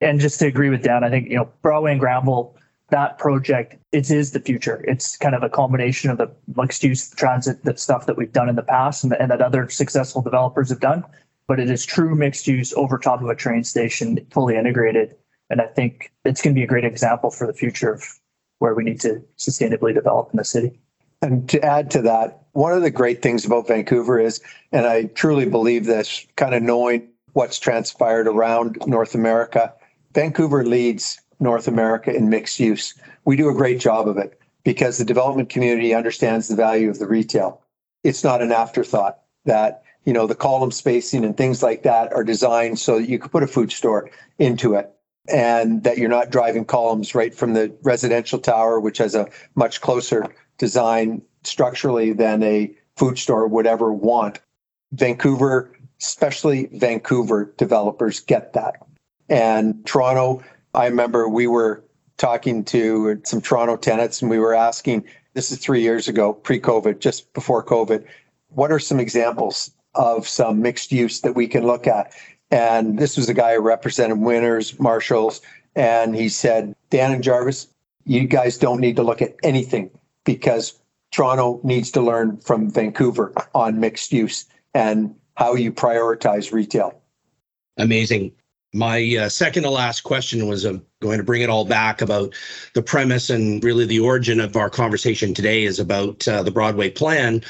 And 0.00 0.20
just 0.20 0.38
to 0.38 0.46
agree 0.46 0.70
with 0.70 0.82
Dan, 0.82 1.04
I 1.04 1.10
think, 1.10 1.28
you 1.28 1.36
know, 1.36 1.48
Broadway 1.62 1.92
and 1.92 2.00
Granville, 2.00 2.56
that 2.90 3.18
project, 3.18 3.76
it 3.92 4.10
is 4.10 4.32
the 4.32 4.40
future. 4.40 4.84
It's 4.88 5.16
kind 5.16 5.34
of 5.34 5.42
a 5.42 5.48
combination 5.48 6.10
of 6.10 6.18
the 6.18 6.30
mixed 6.56 6.82
use 6.82 7.10
transit, 7.10 7.62
that 7.64 7.78
stuff 7.78 8.06
that 8.06 8.16
we've 8.16 8.32
done 8.32 8.48
in 8.48 8.56
the 8.56 8.62
past 8.62 9.04
and, 9.04 9.12
and 9.14 9.30
that 9.30 9.42
other 9.42 9.68
successful 9.68 10.22
developers 10.22 10.70
have 10.70 10.80
done. 10.80 11.04
But 11.46 11.60
it 11.60 11.70
is 11.70 11.84
true 11.84 12.14
mixed 12.14 12.46
use 12.46 12.72
over 12.74 12.98
top 12.98 13.22
of 13.22 13.28
a 13.28 13.34
train 13.34 13.64
station, 13.64 14.24
fully 14.30 14.56
integrated 14.56 15.16
and 15.50 15.60
I 15.60 15.66
think 15.66 16.12
it's 16.24 16.40
going 16.40 16.54
to 16.54 16.58
be 16.58 16.64
a 16.64 16.68
great 16.68 16.84
example 16.84 17.30
for 17.30 17.46
the 17.46 17.52
future 17.52 17.92
of 17.92 18.04
where 18.60 18.74
we 18.74 18.84
need 18.84 19.00
to 19.00 19.22
sustainably 19.36 19.92
develop 19.92 20.30
in 20.32 20.36
the 20.36 20.44
city. 20.44 20.78
And 21.20 21.48
to 21.50 21.62
add 21.62 21.90
to 21.90 22.02
that, 22.02 22.39
one 22.52 22.72
of 22.72 22.82
the 22.82 22.90
great 22.90 23.22
things 23.22 23.44
about 23.44 23.68
Vancouver 23.68 24.18
is, 24.18 24.40
and 24.72 24.86
I 24.86 25.04
truly 25.04 25.46
believe 25.46 25.86
this, 25.86 26.26
kind 26.36 26.54
of 26.54 26.62
knowing 26.62 27.08
what's 27.32 27.58
transpired 27.58 28.26
around 28.26 28.78
North 28.86 29.14
America, 29.14 29.72
Vancouver 30.14 30.64
leads 30.64 31.20
North 31.38 31.68
America 31.68 32.14
in 32.14 32.28
mixed 32.28 32.58
use. 32.58 32.94
We 33.24 33.36
do 33.36 33.48
a 33.48 33.54
great 33.54 33.80
job 33.80 34.08
of 34.08 34.18
it 34.18 34.38
because 34.64 34.98
the 34.98 35.04
development 35.04 35.48
community 35.48 35.94
understands 35.94 36.48
the 36.48 36.56
value 36.56 36.90
of 36.90 36.98
the 36.98 37.06
retail. 37.06 37.62
It's 38.02 38.24
not 38.24 38.42
an 38.42 38.52
afterthought 38.52 39.18
that, 39.44 39.82
you 40.04 40.12
know, 40.12 40.26
the 40.26 40.34
column 40.34 40.72
spacing 40.72 41.24
and 41.24 41.36
things 41.36 41.62
like 41.62 41.82
that 41.84 42.12
are 42.12 42.24
designed 42.24 42.78
so 42.78 42.98
that 42.98 43.08
you 43.08 43.18
could 43.18 43.30
put 43.30 43.42
a 43.42 43.46
food 43.46 43.70
store 43.70 44.10
into 44.38 44.74
it 44.74 44.90
and 45.28 45.84
that 45.84 45.98
you're 45.98 46.08
not 46.08 46.30
driving 46.30 46.64
columns 46.64 47.14
right 47.14 47.34
from 47.34 47.54
the 47.54 47.72
residential 47.82 48.38
tower, 48.38 48.80
which 48.80 48.98
has 48.98 49.14
a 49.14 49.28
much 49.54 49.80
closer 49.80 50.26
design 50.58 51.22
structurally 51.42 52.12
than 52.12 52.42
a 52.42 52.70
food 52.96 53.18
store 53.18 53.46
would 53.46 53.66
ever 53.66 53.92
want. 53.92 54.40
Vancouver, 54.92 55.70
especially 56.00 56.68
Vancouver 56.72 57.52
developers 57.56 58.20
get 58.20 58.52
that. 58.52 58.76
And 59.28 59.84
Toronto, 59.86 60.42
I 60.74 60.86
remember 60.86 61.28
we 61.28 61.46
were 61.46 61.84
talking 62.16 62.64
to 62.64 63.20
some 63.24 63.40
Toronto 63.40 63.76
tenants 63.76 64.20
and 64.20 64.30
we 64.30 64.38
were 64.38 64.54
asking, 64.54 65.04
this 65.34 65.50
is 65.50 65.58
three 65.58 65.80
years 65.80 66.08
ago, 66.08 66.32
pre 66.32 66.60
COVID, 66.60 66.98
just 66.98 67.32
before 67.32 67.64
COVID, 67.64 68.04
what 68.50 68.72
are 68.72 68.78
some 68.78 69.00
examples 69.00 69.70
of 69.94 70.26
some 70.26 70.60
mixed 70.60 70.92
use 70.92 71.20
that 71.20 71.34
we 71.34 71.46
can 71.46 71.66
look 71.66 71.86
at? 71.86 72.12
And 72.50 72.98
this 72.98 73.16
was 73.16 73.28
a 73.28 73.34
guy 73.34 73.54
who 73.54 73.60
represented 73.60 74.18
Winners, 74.18 74.78
Marshalls. 74.80 75.40
And 75.76 76.16
he 76.16 76.28
said, 76.28 76.74
Dan 76.90 77.12
and 77.12 77.22
Jarvis, 77.22 77.68
you 78.04 78.26
guys 78.26 78.58
don't 78.58 78.80
need 78.80 78.96
to 78.96 79.04
look 79.04 79.22
at 79.22 79.36
anything 79.42 79.90
because 80.24 80.79
Toronto 81.10 81.60
needs 81.64 81.90
to 81.92 82.00
learn 82.00 82.38
from 82.38 82.70
Vancouver 82.70 83.32
on 83.54 83.80
mixed 83.80 84.12
use 84.12 84.46
and 84.74 85.14
how 85.36 85.54
you 85.54 85.72
prioritize 85.72 86.52
retail. 86.52 87.00
Amazing. 87.76 88.32
My 88.72 89.16
uh, 89.20 89.28
second 89.28 89.64
to 89.64 89.70
last 89.70 90.02
question 90.02 90.46
was 90.46 90.64
uh, 90.64 90.78
going 91.00 91.18
to 91.18 91.24
bring 91.24 91.42
it 91.42 91.50
all 91.50 91.64
back 91.64 92.00
about 92.00 92.34
the 92.74 92.82
premise 92.82 93.28
and 93.28 93.62
really 93.64 93.84
the 93.84 93.98
origin 93.98 94.38
of 94.38 94.56
our 94.56 94.70
conversation 94.70 95.34
today 95.34 95.64
is 95.64 95.80
about 95.80 96.26
uh, 96.28 96.42
the 96.44 96.52
Broadway 96.52 96.90
plan. 96.90 97.42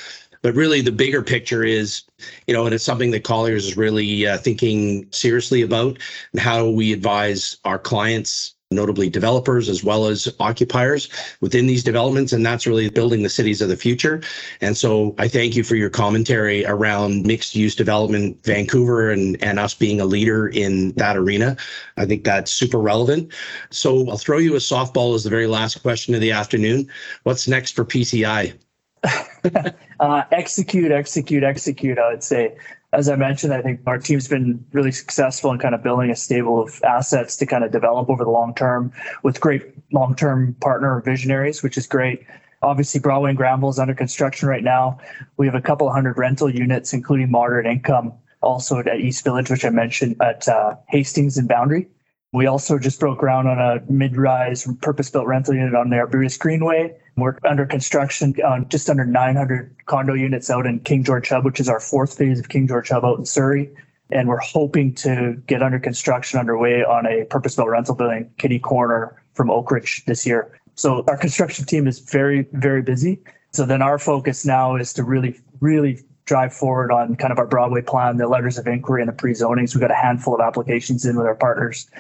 But 0.43 0.55
really, 0.55 0.81
the 0.81 0.93
bigger 0.93 1.23
picture 1.23 1.63
is, 1.63 2.05
you 2.47 2.55
know, 2.55 2.65
and 2.65 2.75
it's 2.75 2.85
something 2.85 3.11
that 3.11 3.25
Colliers 3.25 3.67
is 3.67 3.77
really 3.77 4.27
uh, 4.27 4.39
thinking 4.39 5.07
seriously 5.11 5.61
about 5.61 5.99
and 6.33 6.41
how 6.41 6.71
we 6.71 6.95
advise 6.95 7.59
our 7.67 7.79
clients 7.79 8.55
notably 8.73 9.11
developers 9.11 9.69
as 9.69 9.83
well 9.83 10.07
as 10.07 10.33
occupiers 10.39 11.09
within 11.41 11.67
these 11.67 11.83
developments. 11.83 12.33
And 12.33 12.47
that's 12.47 12.69
really 12.69 12.89
building 12.89 13.25
the 13.25 13.29
cities 13.29 13.61
of 13.61 13.69
the 13.69 13.77
future. 13.77 14.23
And 14.61 14.77
so 14.77 15.13
I 15.19 15.27
thank 15.27 15.57
you 15.57 15.65
for 15.65 15.75
your 15.75 15.91
commentary 15.91 16.65
around 16.65 17.27
mixed 17.27 17.57
use 17.57 17.75
development, 17.75 18.45
Vancouver, 18.45 19.11
and, 19.11 19.43
and 19.43 19.59
us 19.59 19.75
being 19.75 20.01
a 20.01 20.05
leader 20.05 20.47
in 20.47 20.93
that 20.93 21.17
arena. 21.17 21.57
I 21.97 22.07
think 22.07 22.23
that's 22.23 22.53
super 22.53 22.79
relevant. 22.79 23.33
So 23.71 24.09
I'll 24.09 24.19
throw 24.19 24.39
you 24.39 24.55
a 24.55 24.59
softball 24.59 25.17
as 25.17 25.25
the 25.25 25.31
very 25.31 25.49
last 25.49 25.83
question 25.83 26.15
of 26.15 26.21
the 26.21 26.31
afternoon. 26.31 26.89
What's 27.25 27.49
next 27.49 27.75
for 27.75 27.85
PCI? 27.85 28.57
uh, 30.01 30.23
execute, 30.31 30.93
execute, 30.93 31.43
execute. 31.43 31.99
I 31.99 32.09
would 32.09 32.23
say 32.23 32.57
as 32.93 33.09
I 33.09 33.15
mentioned, 33.15 33.53
I 33.53 33.63
think 33.63 33.81
our 33.87 33.99
team's 33.99 34.27
been 34.27 34.65
really 34.73 34.91
successful 34.91 35.53
in 35.53 35.59
kind 35.59 35.75
of 35.75 35.83
building 35.83 36.11
a 36.11 36.17
stable 36.17 36.61
of 36.61 36.83
assets 36.83 37.37
to 37.37 37.47
kind 37.47 37.63
of 37.63 37.71
develop 37.71 38.11
over 38.11 38.25
the 38.25 38.31
long 38.31 38.55
term 38.55 38.93
with 39.23 39.41
great 39.41 39.63
long 39.93 40.17
term 40.17 40.55
partner 40.61 41.01
visionaries, 41.01 41.63
which 41.63 41.79
is 41.79 41.87
great. 41.87 42.27
Obviously, 42.63 43.01
Broadway 43.01 43.31
and 43.31 43.39
Granville 43.39 43.71
is 43.71 43.79
under 43.79 43.95
construction 43.95 44.49
right 44.49 44.65
now. 44.65 44.99
We 45.37 45.47
have 45.47 45.55
a 45.55 45.61
couple 45.61 45.91
hundred 45.91 46.19
rental 46.19 46.51
units, 46.51 46.93
including 46.93 47.31
moderate 47.31 47.65
income, 47.65 48.13
also 48.43 48.81
at 48.81 49.01
East 49.01 49.25
Village, 49.25 49.51
which 49.51 49.65
I 49.65 49.71
mentioned 49.71 50.17
at 50.21 50.49
uh, 50.49 50.75
Hastings 50.89 51.39
and 51.39 51.49
Boundary. 51.49 51.89
We 52.33 52.47
also 52.47 52.79
just 52.79 53.01
broke 53.01 53.19
ground 53.19 53.49
on 53.49 53.59
a 53.59 53.81
mid-rise 53.91 54.69
purpose-built 54.83 55.27
rental 55.27 55.55
unit 55.55 55.75
on 55.75 55.91
the 55.91 55.97
Arbutus 55.97 56.37
Greenway. 56.37 56.97
We're 57.17 57.37
under 57.45 57.67
construction 57.67 58.37
on 58.45 58.69
just 58.69 58.89
under 58.89 59.05
900 59.05 59.75
condo 59.87 60.15
units 60.15 60.49
out 60.49 60.65
in 60.65 60.79
King 60.81 61.03
George 61.03 61.29
Hub, 61.29 61.45
which 61.45 61.59
is 61.59 61.69
our 61.69 61.81
fourth 61.81 62.17
phase 62.17 62.39
of 62.39 62.49
King 62.49 62.69
George 62.69 62.89
Hub 62.91 63.05
out 63.05 63.19
in 63.19 63.25
Surrey. 63.25 63.69
And 64.13 64.29
we're 64.29 64.39
hoping 64.39 64.95
to 64.97 65.43
get 65.49 65.61
under 65.61 65.81
construction 65.81 66.39
underway 66.39 66.85
on 66.85 67.05
a 67.05 67.25
purpose-built 67.25 67.69
rental 67.69 67.97
building, 67.97 68.31
Kitty 68.39 68.61
Corner 68.61 69.21
from 69.35 69.49
Oakridge 69.49 70.05
this 70.05 70.25
year. 70.25 70.57
So 70.77 71.05
our 71.09 71.17
construction 71.17 71.65
team 71.65 71.89
is 71.89 71.99
very, 71.99 72.47
very 72.53 72.83
busy. 72.83 73.21
So 73.51 73.67
then 73.67 73.83
our 73.83 73.99
focus 73.99 74.47
now 74.47 74.77
is 74.77 74.93
to 74.93 75.03
really, 75.03 75.39
really 75.61 76.01
drive 76.27 76.55
forward 76.55 76.93
on 76.93 77.17
kind 77.17 77.33
of 77.33 77.39
our 77.41 77.47
Broadway 77.47 77.83
plan, 77.83 78.19
the 78.19 78.29
letters 78.29 78.57
of 78.57 78.69
inquiry 78.69 79.03
and 79.03 79.09
the 79.09 79.13
pre-zonings. 79.13 79.75
We've 79.75 79.81
got 79.81 79.91
a 79.91 79.97
handful 79.97 80.37
of 80.37 80.41
applications 80.41 81.05
in 81.05 81.17
with 81.17 81.27
our 81.27 81.35
partners 81.35 81.91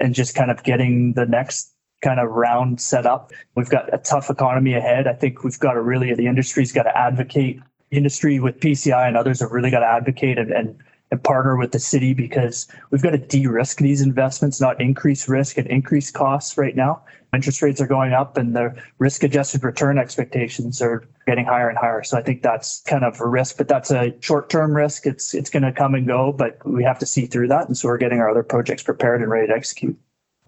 and 0.00 0.14
just 0.14 0.34
kind 0.34 0.50
of 0.50 0.62
getting 0.62 1.12
the 1.12 1.26
next 1.26 1.74
kind 2.02 2.18
of 2.18 2.30
round 2.30 2.80
set 2.80 3.06
up. 3.06 3.30
We've 3.54 3.68
got 3.68 3.92
a 3.92 3.98
tough 3.98 4.30
economy 4.30 4.74
ahead. 4.74 5.06
I 5.06 5.12
think 5.12 5.44
we've 5.44 5.58
got 5.58 5.74
to 5.74 5.82
really, 5.82 6.14
the 6.14 6.26
industry's 6.26 6.72
got 6.72 6.84
to 6.84 6.96
advocate. 6.96 7.60
Industry 7.90 8.38
with 8.40 8.60
PCI 8.60 9.08
and 9.08 9.16
others 9.16 9.40
have 9.40 9.50
really 9.50 9.70
got 9.70 9.80
to 9.80 9.86
advocate 9.86 10.38
and, 10.38 10.50
and, 10.50 10.78
and 11.10 11.22
partner 11.22 11.56
with 11.56 11.72
the 11.72 11.78
city 11.78 12.14
because 12.14 12.68
we've 12.90 13.02
got 13.02 13.10
to 13.10 13.18
de-risk 13.18 13.78
these 13.78 14.00
investments, 14.00 14.60
not 14.60 14.80
increase 14.80 15.28
risk 15.28 15.58
and 15.58 15.66
increase 15.66 16.10
costs 16.10 16.56
right 16.56 16.76
now. 16.76 17.02
Interest 17.34 17.62
rates 17.62 17.80
are 17.80 17.86
going 17.86 18.12
up 18.12 18.36
and 18.36 18.54
the 18.54 18.74
risk 18.98 19.22
adjusted 19.22 19.62
return 19.62 19.98
expectations 19.98 20.80
are 20.82 21.08
getting 21.26 21.44
higher 21.44 21.68
and 21.68 21.78
higher. 21.78 22.02
So 22.02 22.16
I 22.16 22.22
think 22.22 22.42
that's 22.42 22.82
kind 22.82 23.04
of 23.04 23.20
a 23.20 23.28
risk, 23.28 23.56
but 23.56 23.68
that's 23.68 23.90
a 23.90 24.14
short 24.20 24.50
term 24.50 24.74
risk. 24.74 25.06
It's 25.06 25.34
it's 25.34 25.50
going 25.50 25.62
to 25.62 25.72
come 25.72 25.94
and 25.94 26.06
go, 26.06 26.32
but 26.32 26.58
we 26.66 26.82
have 26.84 26.98
to 27.00 27.06
see 27.06 27.26
through 27.26 27.48
that. 27.48 27.66
And 27.66 27.76
so 27.76 27.88
we're 27.88 27.98
getting 27.98 28.18
our 28.18 28.30
other 28.30 28.42
projects 28.42 28.82
prepared 28.82 29.20
and 29.20 29.30
ready 29.30 29.46
to 29.48 29.54
execute. 29.54 29.96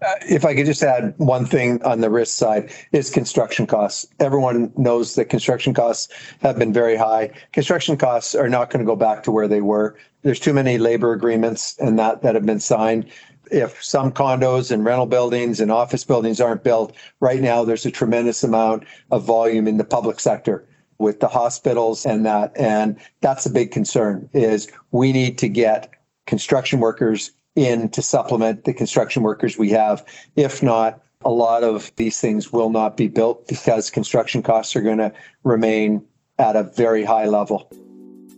Uh, 0.03 0.15
if 0.27 0.43
I 0.43 0.53
could 0.53 0.65
just 0.65 0.83
add 0.83 1.13
one 1.17 1.45
thing 1.45 1.81
on 1.83 2.01
the 2.01 2.09
risk 2.09 2.37
side 2.37 2.71
is 2.91 3.09
construction 3.09 3.65
costs. 3.65 4.05
Everyone 4.19 4.73
knows 4.75 5.15
that 5.15 5.25
construction 5.25 5.73
costs 5.73 6.11
have 6.41 6.59
been 6.59 6.73
very 6.73 6.97
high. 6.97 7.31
Construction 7.53 7.95
costs 7.95 8.35
are 8.35 8.49
not 8.49 8.69
going 8.69 8.83
to 8.83 8.85
go 8.85 8.97
back 8.97 9.23
to 9.23 9.31
where 9.31 9.47
they 9.47 9.61
were. 9.61 9.95
There's 10.23 10.39
too 10.39 10.53
many 10.53 10.77
labor 10.77 11.13
agreements 11.13 11.77
and 11.79 11.97
that 11.99 12.21
that 12.21 12.35
have 12.35 12.45
been 12.45 12.59
signed. 12.59 13.09
If 13.49 13.81
some 13.81 14.11
condos 14.11 14.71
and 14.71 14.83
rental 14.83 15.05
buildings 15.05 15.59
and 15.59 15.71
office 15.71 16.03
buildings 16.03 16.41
aren't 16.41 16.63
built 16.63 16.95
right 17.19 17.41
now, 17.41 17.63
there's 17.63 17.85
a 17.85 17.91
tremendous 17.91 18.43
amount 18.43 18.83
of 19.11 19.23
volume 19.23 19.67
in 19.67 19.77
the 19.77 19.83
public 19.85 20.19
sector 20.19 20.67
with 20.97 21.19
the 21.21 21.27
hospitals 21.27 22.05
and 22.05 22.25
that. 22.25 22.51
And 22.57 22.97
that's 23.21 23.45
a 23.45 23.49
big 23.51 23.71
concern 23.71 24.29
is 24.33 24.69
we 24.91 25.13
need 25.13 25.37
to 25.37 25.47
get 25.47 25.93
construction 26.25 26.79
workers 26.79 27.31
in 27.55 27.89
to 27.89 28.01
supplement 28.01 28.63
the 28.63 28.73
construction 28.73 29.23
workers 29.23 29.57
we 29.57 29.69
have. 29.69 30.05
If 30.35 30.63
not, 30.63 31.01
a 31.25 31.29
lot 31.29 31.63
of 31.63 31.91
these 31.95 32.19
things 32.19 32.51
will 32.51 32.69
not 32.69 32.97
be 32.97 33.07
built 33.07 33.47
because 33.47 33.89
construction 33.89 34.41
costs 34.43 34.75
are 34.75 34.81
going 34.81 34.97
to 34.97 35.13
remain 35.43 36.05
at 36.39 36.55
a 36.55 36.63
very 36.63 37.03
high 37.03 37.25
level. 37.25 37.69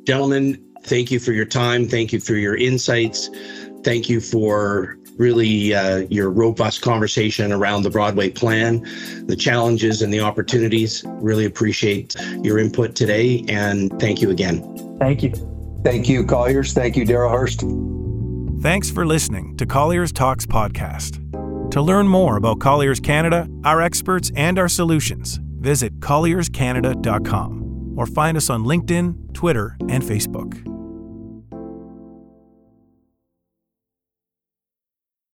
Gentlemen, 0.05 0.63
thank 0.83 1.11
you 1.11 1.19
for 1.19 1.31
your 1.31 1.45
time. 1.45 1.87
Thank 1.87 2.13
you 2.13 2.19
for 2.19 2.35
your 2.35 2.55
insights. 2.55 3.29
Thank 3.83 4.09
you 4.09 4.19
for 4.19 4.97
really 5.17 5.73
uh, 5.73 5.99
your 6.09 6.29
robust 6.29 6.81
conversation 6.81 7.51
around 7.51 7.83
the 7.83 7.89
Broadway 7.89 8.29
plan, 8.29 8.85
the 9.25 9.35
challenges 9.35 10.01
and 10.01 10.13
the 10.13 10.19
opportunities. 10.19 11.03
Really 11.05 11.45
appreciate 11.45 12.15
your 12.43 12.59
input 12.59 12.95
today 12.95 13.45
and 13.47 13.97
thank 13.99 14.21
you 14.21 14.29
again. 14.29 14.97
Thank 14.99 15.23
you. 15.23 15.33
Thank 15.83 16.09
you, 16.09 16.25
Colliers. 16.25 16.73
Thank 16.73 16.97
you, 16.97 17.05
Daryl 17.05 17.31
Hurst. 17.31 17.63
Thanks 18.61 18.89
for 18.89 19.05
listening 19.05 19.57
to 19.57 19.65
Colliers 19.65 20.11
Talks 20.11 20.45
podcast. 20.45 21.21
To 21.71 21.81
learn 21.81 22.07
more 22.07 22.37
about 22.37 22.59
Colliers 22.59 22.99
Canada, 22.99 23.47
our 23.63 23.81
experts, 23.81 24.31
and 24.35 24.57
our 24.57 24.69
solutions, 24.69 25.39
visit 25.59 25.99
collierscanada.com 25.99 27.93
or 27.97 28.05
find 28.05 28.37
us 28.37 28.49
on 28.49 28.63
LinkedIn, 28.63 29.33
Twitter, 29.33 29.75
and 29.89 30.01
Facebook. 30.03 30.74